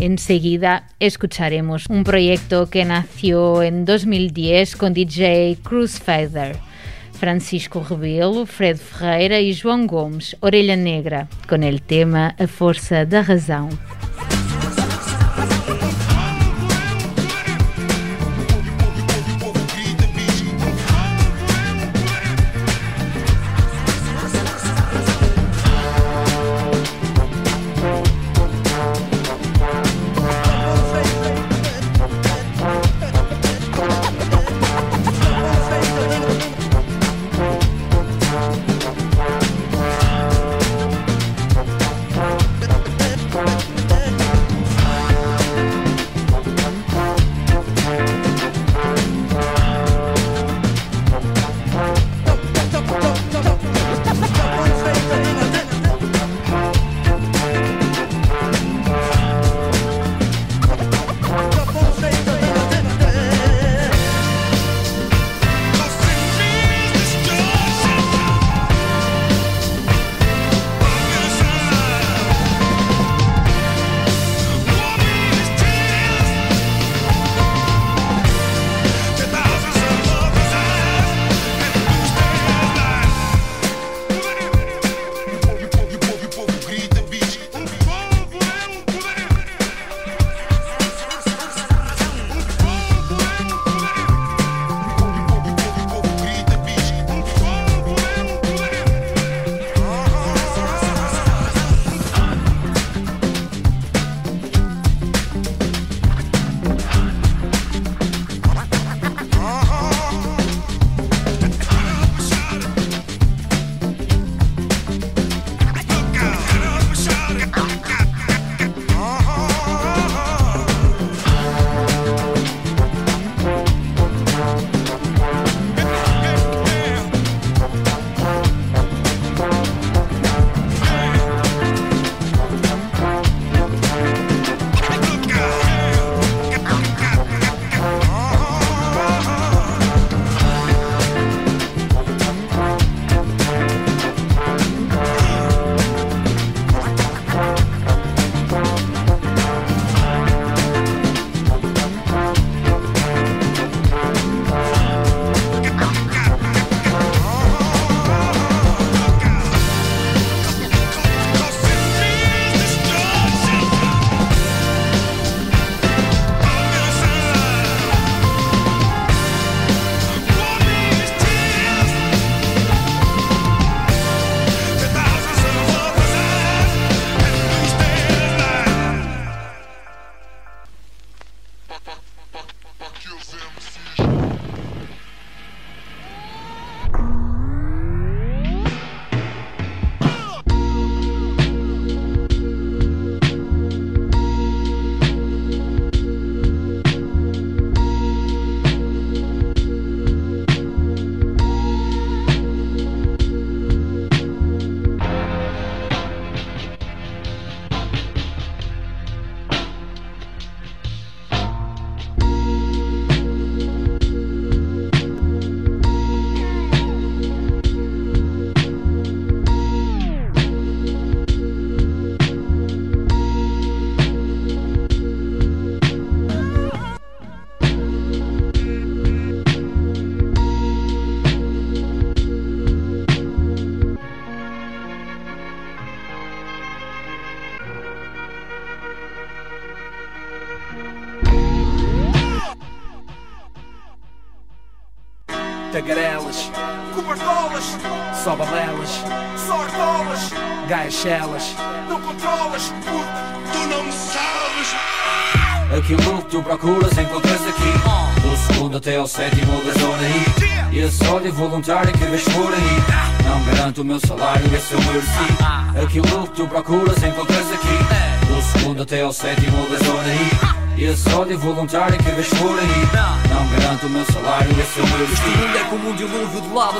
[0.00, 6.00] Enseguida escucharemos un proyecto que nació en 2010 con DJ Cruz.
[7.18, 13.22] Francisco Rebelo, Fred Ferreira e João Gomes, Orelha Negra, com el tema A Força da
[13.22, 13.68] Razão.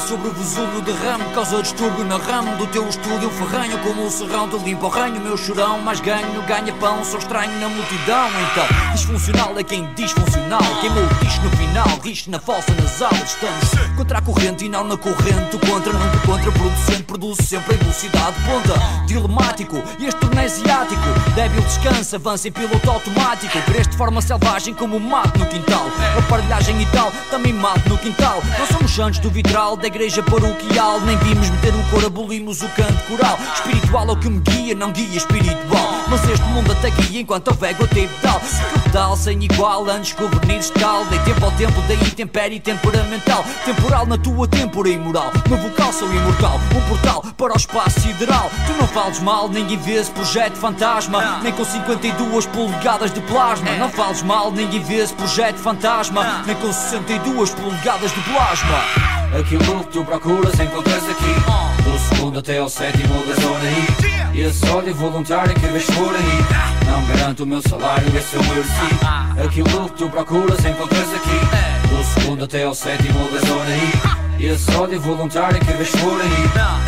[0.09, 3.28] Sobre o vesúvio de ramo Causa distúrbio na ramo do teu estúdio.
[3.28, 7.18] Ferranho Como um serrão te limpa o ranho, meu chorão Mas ganho, ganha pão, sou
[7.18, 8.28] estranho na multidão.
[8.50, 13.22] Então, disfuncional é quem disfuncional Queimou o diz no final, diz na falsa nas aulas
[13.22, 17.78] Estamos contra a corrente e não na corrente O contra, nunca contraproducente Produz sempre em
[17.78, 18.36] velocidade.
[18.46, 21.02] Ponta Dilemático, e este torneio asiático.
[21.34, 23.61] Débil descansa, avança em piloto automático.
[23.62, 25.86] Cresce de forma selvagem como mato no quintal.
[26.18, 28.42] Aparelhagem e tal, também mato no quintal.
[28.59, 33.03] Não somos santos do vitral igreja paroquial Nem vimos meter o cor, abolimos o canto
[33.09, 33.36] coral.
[33.55, 35.88] Espiritual é o que me guia, não guia espiritual.
[36.09, 38.40] Mas este mundo até guia enquanto houver e pedal.
[38.74, 43.44] Capital sem igual, antes governidos tal Dei tempo ao tempo, daí tempério temperamental.
[43.64, 45.32] Temporal na tua tempora imoral.
[45.51, 48.51] No vocal sou imortal, um portal para o espaço sideral.
[48.68, 51.40] Tu não fales mal, ninguém vê esse projeto fantasma.
[51.42, 53.72] Nem com 52 polegadas de plasma.
[53.72, 56.44] Não fales mal, ninguém vê esse projeto fantasma.
[56.46, 61.82] Nem com 62 polegadas de plasma Aquilo que tu procuras encontras aqui.
[61.84, 66.14] Do segundo até ao sétimo da zona I E esse ódio voluntário que vês por
[66.14, 66.86] aí.
[66.86, 71.88] Não garanto o meu salário, esse é o meu Aquilo que tu procuras encontras aqui.
[71.88, 76.20] Do segundo até ao sétimo da zona I E esse ódio voluntário que vês por
[76.20, 76.28] aí.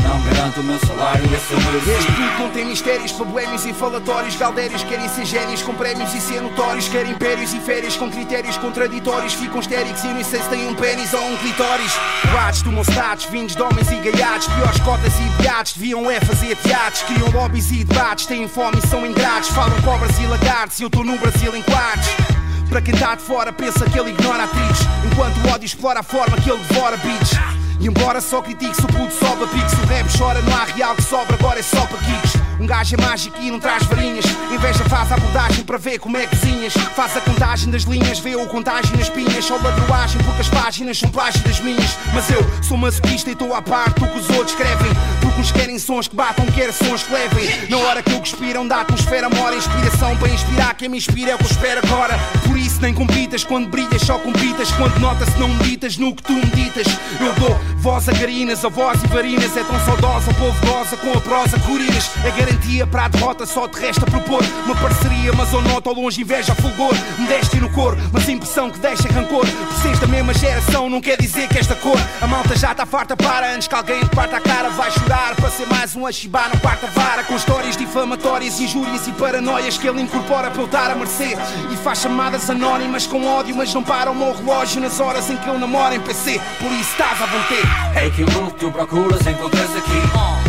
[0.04, 4.36] Não garanto o meu salário, é meu Este tudo não tem mistérios, problemas e falatórios
[4.36, 8.56] Galdérios querem ser génios com prémios e ser notórios Querem impérios e férias com critérios
[8.56, 11.92] contraditórios Ficam estéricos e nem sei se têm um pênis ou um clitóris.
[12.30, 16.54] Boatos tomam status, vindos de homens e gaiatos Piores cotas e beatos, deviam é fazer
[16.56, 20.86] teatros Criam lobbies e debates, têm fome e são ingratos Falam cobras e lagartos eu
[20.86, 22.29] estou no Brasil em quartos
[22.70, 26.02] para quem está de fora pensa que ele ignora atriz Enquanto o ódio explora a
[26.02, 27.32] forma que ele devora beats
[27.80, 29.82] E embora só critique se o puto sobe a pique.
[29.82, 32.94] O rap chora não há real que sobra agora é só para geeks Um gajo
[32.94, 34.24] é mágico e não traz varinhas.
[34.52, 38.18] Inveja faz a abordagem para ver como é que cozinhas Faz a contagem das linhas,
[38.18, 39.46] vê o contágio nas pinhas.
[39.46, 41.96] Só ladroagem porque as páginas são plágio das minhas.
[42.12, 44.90] Mas eu sou masoquista e estou à parte do que os outros escrevem.
[45.22, 47.70] Porque uns querem sons que batam, quer sons que levem.
[47.70, 49.56] Na hora que eu cuspiram da atmosfera mora.
[49.56, 52.18] Inspiração Para inspirar quem me inspira é o que eu espero agora.
[52.46, 56.32] Por isso nem compitas quando brilhas, só compitas Quando nota-se não meditas no que tu
[56.32, 56.86] meditas
[57.20, 59.56] Eu dou voz a garinas, a voz e varinas.
[59.56, 62.10] É tão saudosa, povo goza com a prosa curinas.
[62.24, 65.94] É garantia para a derrota, só te resta propor Uma parceria, mas ou nota ao
[65.94, 66.94] longe inveja fulgor.
[67.18, 69.46] Modéstia no cor, mas a impressão que deixa é rancor
[69.80, 71.98] seres da mesma geração não quer dizer que esta cor.
[72.20, 75.34] A malta já está farta para antes que alguém te parta a cara Vai chorar
[75.36, 77.24] para ser mais um achibá na quarta vara.
[77.24, 81.36] Com histórias difamatórias, injúrias e paranoias Que ele incorpora para eu dar a mercê
[81.70, 85.36] E faz chamadas anónimas com ódio Mas não para o meu relógio nas horas em
[85.36, 89.76] que eu namoro em PC Por isso estás à vontade Aquilo que tu procuras encontras
[89.76, 90.39] aqui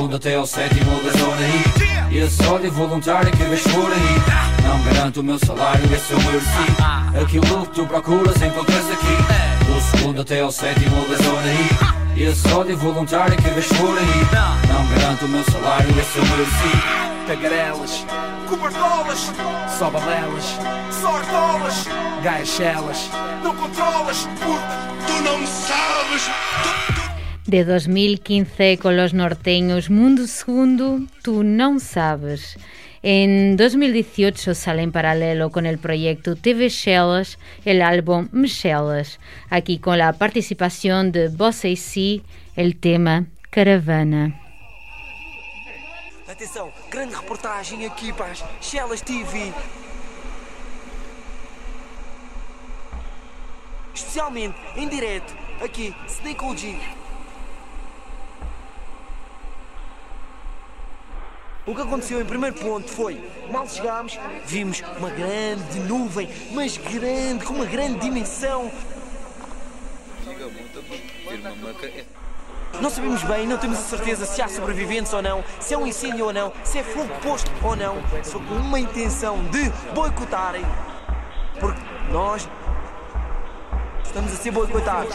[0.00, 4.62] segundo até ao sétimo da zona I E esse ódio voluntário que vês por aí.
[4.64, 8.90] Não garanto o meu salário, esse é o meu recibo Aquilo que tu procuras encontras
[8.90, 9.66] aqui.
[9.66, 13.98] Do segundo até ao sétimo da zona I E esse ódio voluntário que vês por
[13.98, 14.26] aí.
[14.68, 18.06] Não garanto o meu salário, esse é o meu recibo Tagarelas,
[18.48, 19.30] cobertolas,
[19.78, 20.44] só balelas,
[20.90, 21.86] sortolas,
[22.24, 23.10] gaixelas,
[23.44, 26.99] não controlas porque tu não sabes.
[27.50, 32.56] De 2015 con los norteños Mundo Segundo, Tú no sabes.
[33.02, 39.98] En 2018 sale en paralelo con el proyecto TV Shellas el álbum Michellas, aquí con
[39.98, 42.22] la participación de Bossa y Si,
[42.54, 44.40] el tema Caravana.
[46.28, 49.52] Atenção, grande reportagem aqui para as Shellas TV.
[53.92, 56.99] Especialmente em direto, aqui, Snake OG.
[61.66, 67.44] O que aconteceu em primeiro ponto foi, mal chegámos, vimos uma grande nuvem, mas grande,
[67.44, 68.70] com uma grande dimensão.
[72.80, 75.86] Não sabemos bem, não temos a certeza se há sobreviventes ou não, se é um
[75.86, 80.64] incêndio ou não, se é fogo posto ou não, só com uma intenção de boicotarem.
[81.58, 81.80] Porque
[82.10, 82.48] nós
[84.02, 85.14] estamos a ser boicotados.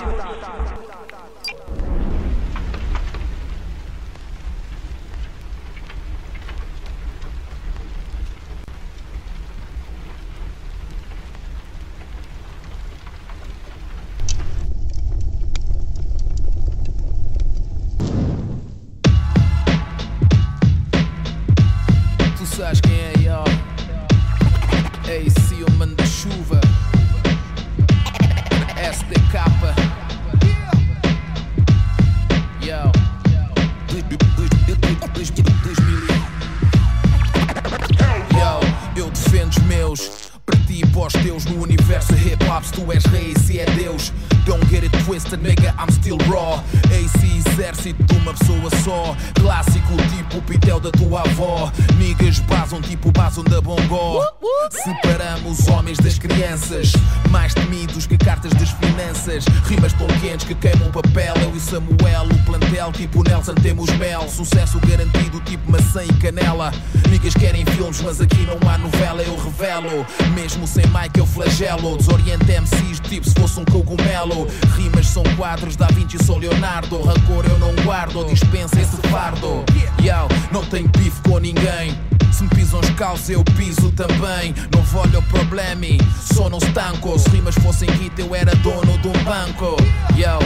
[71.75, 71.97] Eu flagelo.
[71.97, 74.47] Desoriento MCs tipo se fosse um cogumelo.
[74.75, 77.01] Rimas são quadros, Da Vinci sou Leonardo.
[77.01, 79.63] Rancor eu não guardo, dispensa esse fardo.
[80.01, 81.97] Yo, não tenho bife com ninguém.
[82.31, 84.53] Se me pisam os calços, eu piso também.
[84.73, 85.85] Não olho o problema,
[86.33, 87.17] só não estanco.
[87.17, 89.77] Se rimas fossem hit, eu era dono de um banco.
[90.15, 90.39] Yo,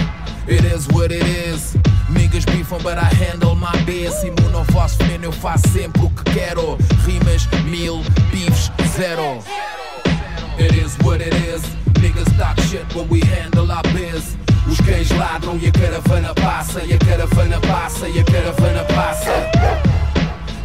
[0.47, 1.75] it is what it is.
[2.09, 4.23] Niggas beefam, but I handle my biz.
[4.23, 6.77] Imuno vosso veneno, eu faço sempre o que quero.
[12.99, 14.35] When we handle our biz.
[14.67, 19.31] Os cães ladram e a caravana passa, e a caravana passa, e a caravana passa.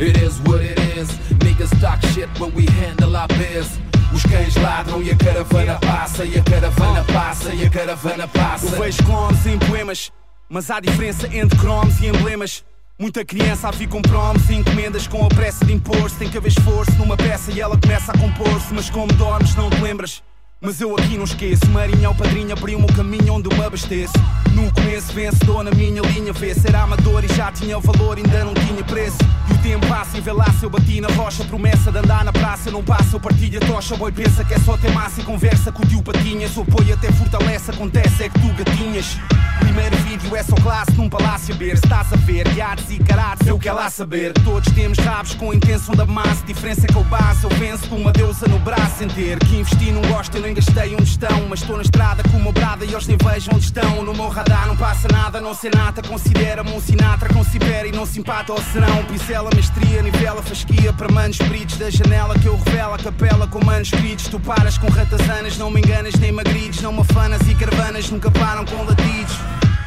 [0.01, 1.09] It is what it is.
[1.39, 3.79] Niggas talk shit when we handle our biz.
[4.13, 8.67] Os cães ladram e a caravana passa, e a caravana passa, e a caravana passa.
[8.67, 10.13] Eu vejo clones em poemas,
[10.49, 12.65] mas há diferença entre cromos e emblemas.
[12.99, 16.17] Muita criança a vir com promos e encomendas com a pressa de impor-se.
[16.17, 18.73] Tem que haver esforço numa peça e ela começa a compor-se.
[18.73, 20.23] Mas como dormes, não te lembras.
[20.67, 24.15] Mas eu aqui não esqueço, Marinho ao padrinho abriu-me o caminho onde me abasteço.
[24.55, 28.47] No começo vencedor na minha linha, vê ser amador e já tinha o valor, ainda
[28.47, 29.19] não tinha preço.
[29.51, 32.25] E o tempo passa e vê lá se eu bati na rocha, promessa de andar
[32.25, 33.95] na praça, não passa, eu partilho a tocha.
[33.95, 36.57] Boi pensa que é só ter massa e conversa com o tio Patinhas.
[36.57, 39.19] O apoio até fortalece, acontece é que tu gatinhas.
[39.61, 41.75] Primeiro vídeo é só classe num palácio ver.
[41.75, 44.33] Estás a ver, artes e carates, eu quero lá saber.
[44.33, 46.43] Todos temos rabos com a intenção da massa.
[46.47, 49.57] Diferença é que eu base, eu venço com uma deusa no braço sem ter que
[49.57, 51.49] investir, não gosto, eu nem gastei onde estão.
[51.49, 54.03] Mas estou na estrada com uma brada e eles nem vejam onde estão.
[54.03, 56.03] No meu radar não passa nada, não sei nada.
[56.03, 59.05] Considera-me um sinatra, considera e não se empata ou serão.
[59.05, 63.63] Pincela, mestria, nivela, fasquia para manos peritos da janela que eu revelo a capela com
[63.65, 64.29] manuscritos.
[64.29, 66.81] Tu paras com ratazanas, não me enganas nem magrides.
[66.81, 69.37] Não me afanas e caravanas nunca param com latidos.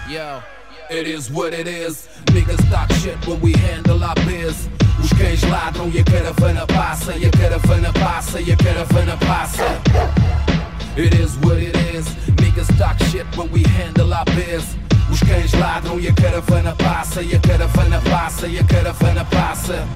[0.09, 0.41] Yo,
[0.89, 2.07] it is what it is.
[2.31, 4.69] Niggas talk shit when we handle our biz.
[4.99, 10.56] Os cães ladram e a caravana passa, e a caravana passa, e a caravana passa.
[10.97, 12.07] It is what it is.
[12.41, 14.75] Niggas talk shit when we handle our biz.
[15.11, 19.87] Os cães ladram e a caravana passa, e a caravana passa, e a caravana passa.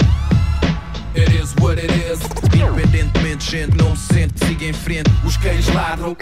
[1.15, 2.19] It is what it is.
[2.53, 5.09] Independentemente, gente não se sente, siga em frente.
[5.25, 6.15] Os cães ladram.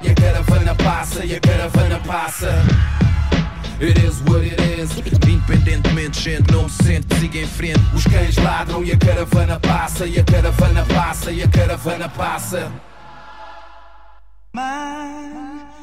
[0.00, 2.50] E a caravana passa, e a caravana passa.
[3.78, 4.90] It is what it is.
[5.28, 7.80] Independentemente, gente não se sente, siga em frente.
[7.92, 12.89] Os cães ladram e a caravana passa, e a caravana passa, e a caravana passa.
[14.52, 15.79] mine.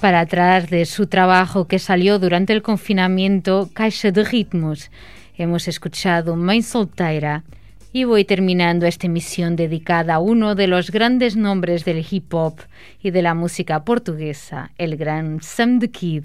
[0.00, 4.90] Para atrás de su trabajo que salió durante el confinamiento, Caixa de Ritmos.
[5.36, 7.44] Hemos escuchado Mãe Solteira
[7.92, 12.60] y voy terminando esta emisión dedicada a uno de los grandes nombres del hip hop
[13.02, 16.24] y de la música portuguesa, el gran Sam the Kid,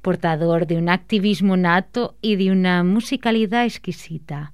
[0.00, 4.52] portador de un activismo nato y de una musicalidad exquisita.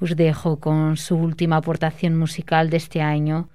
[0.00, 3.50] Os dejo con su última aportación musical de este año,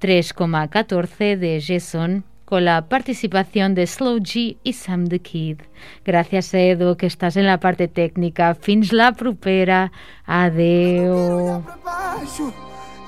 [0.00, 5.60] 3,14 de Jason, con la participación de Slow G y Sam the Kid.
[6.04, 8.56] Gracias, Edo, que estás en la parte técnica.
[8.56, 9.92] Fins la propera.
[10.26, 11.64] Adeu.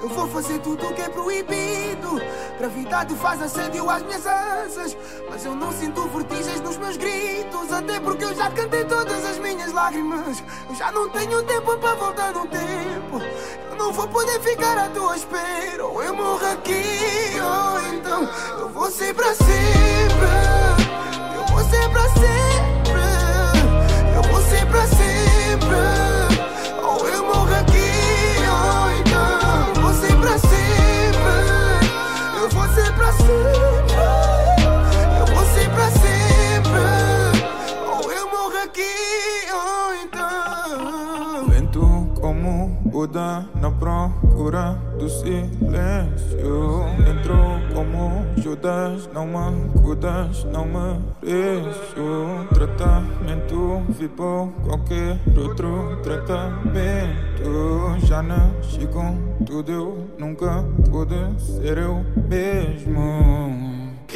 [0.03, 2.21] Eu vou fazer tudo o que é proibido.
[2.59, 4.97] Gravidade faz assédio às minhas asas.
[5.31, 7.73] Mas eu não sinto vertigens nos meus gritos.
[7.73, 10.43] Até porque eu já cantei todas as minhas lágrimas.
[10.69, 13.23] Eu já não tenho tempo para voltar no tempo.
[13.71, 15.87] Eu não vou poder ficar à tua espera.
[15.87, 18.29] Ou eu morro aqui, ou então
[18.59, 20.33] eu vou ser para sempre.
[21.37, 23.03] Eu vou ser para sempre.
[24.17, 26.02] Eu vou ser para sempre.
[42.93, 46.85] Buda na procura do silêncio.
[47.11, 52.47] Entrou como Judas, não me cuidas, não mereço.
[52.53, 57.99] Tratamento, vivo qualquer outro tratamento.
[58.05, 59.17] Já nasci com
[59.47, 63.42] tudo, eu nunca pude ser eu mesmo.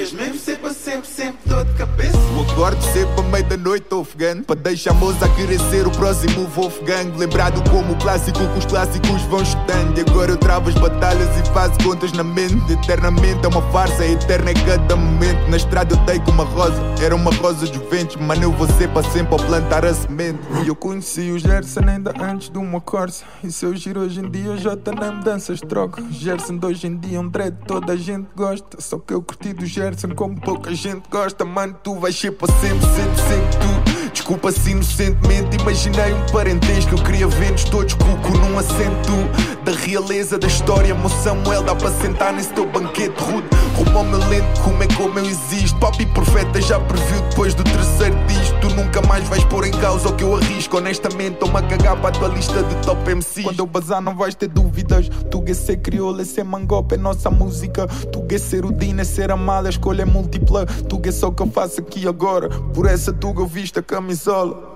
[0.07, 2.17] Queres mesmo ser para sempre, sempre dor de cabeça?
[2.17, 5.85] Eu acordo sempre à meia da noite ofegante Para deixar a moça a querer ser
[5.87, 10.37] o próximo Wolfgang Lembrado como o clássico que os clássicos vão estando E agora eu
[10.37, 12.73] travo as batalhas e faço contas na mente.
[12.73, 15.49] Eternamente é uma farsa, eterna é cada momento.
[15.49, 18.17] Na estrada eu dei com uma rosa, era uma rosa de ventos.
[18.17, 20.39] Mano eu vou ser para sempre ao plantar a semente.
[20.65, 24.21] E eu conheci o Gerson ainda antes de uma corsa E se eu giro hoje
[24.21, 26.03] em dia já tá na mudanças troca.
[26.11, 28.81] Gerson de hoje em dia é um dread, toda a gente gosta.
[28.81, 32.53] Só que eu curti do Gerson como pouca gente gosta Mano tu vais ser para
[32.55, 36.95] sempre, sempre, sempre tu Desculpa se inocentemente imaginei um parentesco.
[36.95, 39.13] Eu queria ver-nos todos cuco num assento.
[39.63, 44.05] Da realeza da história Meu Samuel dá para sentar nesse teu banquete rude Rumo ao
[44.05, 48.61] meu lento, como é como eu existo Papi profeta já previu depois do terceiro disco.
[48.61, 50.77] Tu nunca mais vais pôr em causa o que eu arrisco.
[50.77, 54.17] Honestamente estou-me a cagar para a tua lista de top MC Quando eu bazar não
[54.17, 55.09] vais ter dúvidas.
[55.31, 57.87] Tu é ser crioula, é ser mangope, é nossa música.
[57.87, 60.65] Tu é ser o Dino, é ser a mala, a escolha é múltipla.
[60.65, 62.49] Tu é só o que eu faço aqui agora.
[62.73, 64.76] Por essa tuga eu visto a Me solo.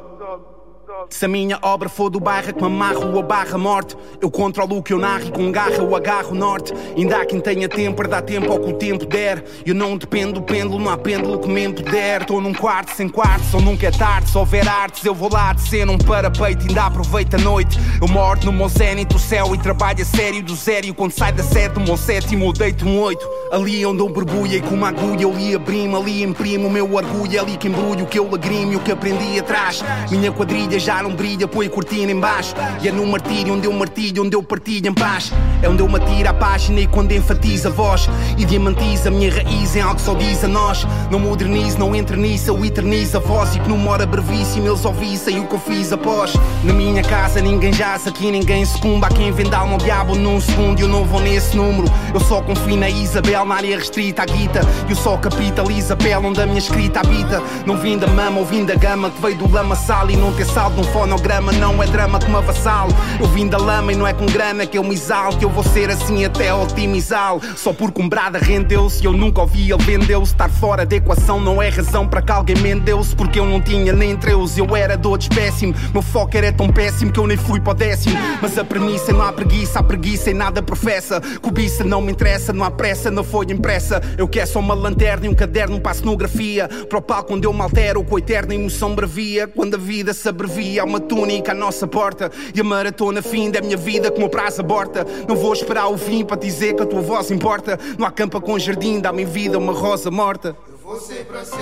[1.08, 4.76] Se a minha obra for do bairro que me amarro a barra morte, eu controlo
[4.76, 6.74] o que eu narro e com garra eu agarro o norte.
[6.96, 9.42] Ainda há quem tenha tempo dar tempo ao que o tempo der.
[9.64, 12.22] Eu não dependo do pêndulo, não há pêndulo que me impuder.
[12.22, 14.30] Estou num quarto sem quarto, só nunca é tarde.
[14.30, 17.78] Se houver artes, eu vou lá de cena, um parapeito, ainda aproveito a noite.
[18.00, 20.92] Eu moro no meu zénito, o céu e trabalho a sério do zero.
[20.94, 23.26] Quando sai da sete, o meu sétimo, eu deito um oito.
[23.52, 27.36] Ali onde eu borbulhei com uma agulha, eu li abrimo, ali imprimo o meu orgulho.
[27.36, 29.82] É ali que embrulho, que eu lagrime, o que aprendi atrás.
[30.10, 32.54] Minha quadrilha já não brilha, põe cortina em baixo.
[32.82, 35.32] E é no martírio onde eu martilho, onde eu partilho em paz.
[35.62, 38.08] É onde eu me atiro à página e quando enfatiza a voz.
[38.36, 40.86] E diamantiza a minha raiz em algo que só diz a nós.
[41.10, 43.54] Não modernizo, não eterniza, eu eternizo a voz.
[43.54, 46.32] E que numa hora brevíssima eles ouvissem o que eu fiz após.
[46.64, 49.06] Na minha casa ninguém jaz, aqui ninguém sucumba.
[49.06, 51.90] Há quem venda alma ao diabo num segundo e eu não vou nesse número.
[52.12, 54.60] Eu só confio na Isabel, na área restrita à guita.
[54.88, 57.42] Eu só capitalizo a pele onde a minha escrita habita.
[57.64, 60.46] Não vim da mama ou vim da gama que veio do lamaçal e não ter
[60.46, 62.90] saldo num fonograma não é drama que me avassalo.
[63.20, 65.36] Eu vim da lama e não é com grana que eu me exalo.
[65.36, 67.42] Que eu vou ser assim até otimizá-lo.
[67.54, 70.32] Só porque um brada rendeu-se eu nunca ouvi ele vendeu-se.
[70.32, 73.14] Estar fora da equação não é razão para que alguém mendeu-se.
[73.14, 75.74] Porque eu não tinha nem treus, eu era de outros péssimo.
[75.92, 78.16] Meu foco era tão péssimo que eu nem fui para o décimo.
[78.40, 81.20] Mas a premissa não há preguiça, há preguiça e nada professa.
[81.42, 84.00] Cobiça não me interessa, não há pressa, não foi impressa.
[84.16, 86.68] Eu quero só uma lanterna e um caderno para a cenografia.
[86.88, 89.46] Para o palco onde eu me altero com a eterna emoção bravia.
[89.46, 92.30] Quando a vida se abrevia, há uma túnica à nossa porta.
[92.54, 95.06] E a maratona fim da minha vida como prazo aborta.
[95.28, 97.78] Não vou esperar o fim para dizer que a tua voz importa.
[97.98, 100.56] Não há campa com jardim, dá-me em vida uma rosa morta.
[100.82, 101.60] Vou ser para sempre.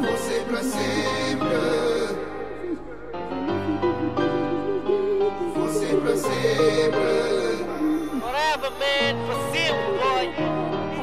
[0.00, 1.58] Vou ser para sempre.
[5.54, 7.28] Vou ser para sempre.
[8.20, 10.26] Forever, man, for sempre, boy.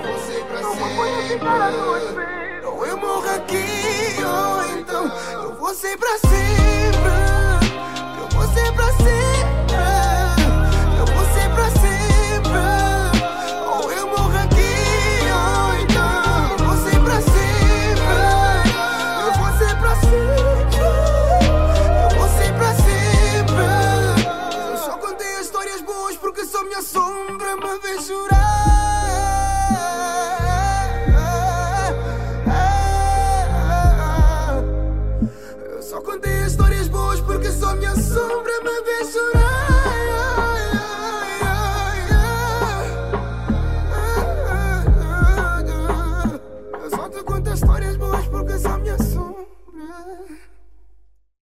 [0.04, 2.35] Vou ser para sempre
[3.46, 7.16] aqui, ou então eu vou ser pra sempre.
[8.20, 9.76] Eu vou ser pra sempre.
[10.98, 12.64] Eu vou ser pra sempre.
[13.68, 14.76] Ou eu morro aqui,
[15.32, 18.18] ou então eu vou ser pra sempre.
[19.22, 20.80] Eu vou ser pra sempre.
[22.02, 23.66] Eu vou ser pra sempre.
[24.72, 28.35] Eu só contei as histórias boas porque só minha sombra me vê chorar.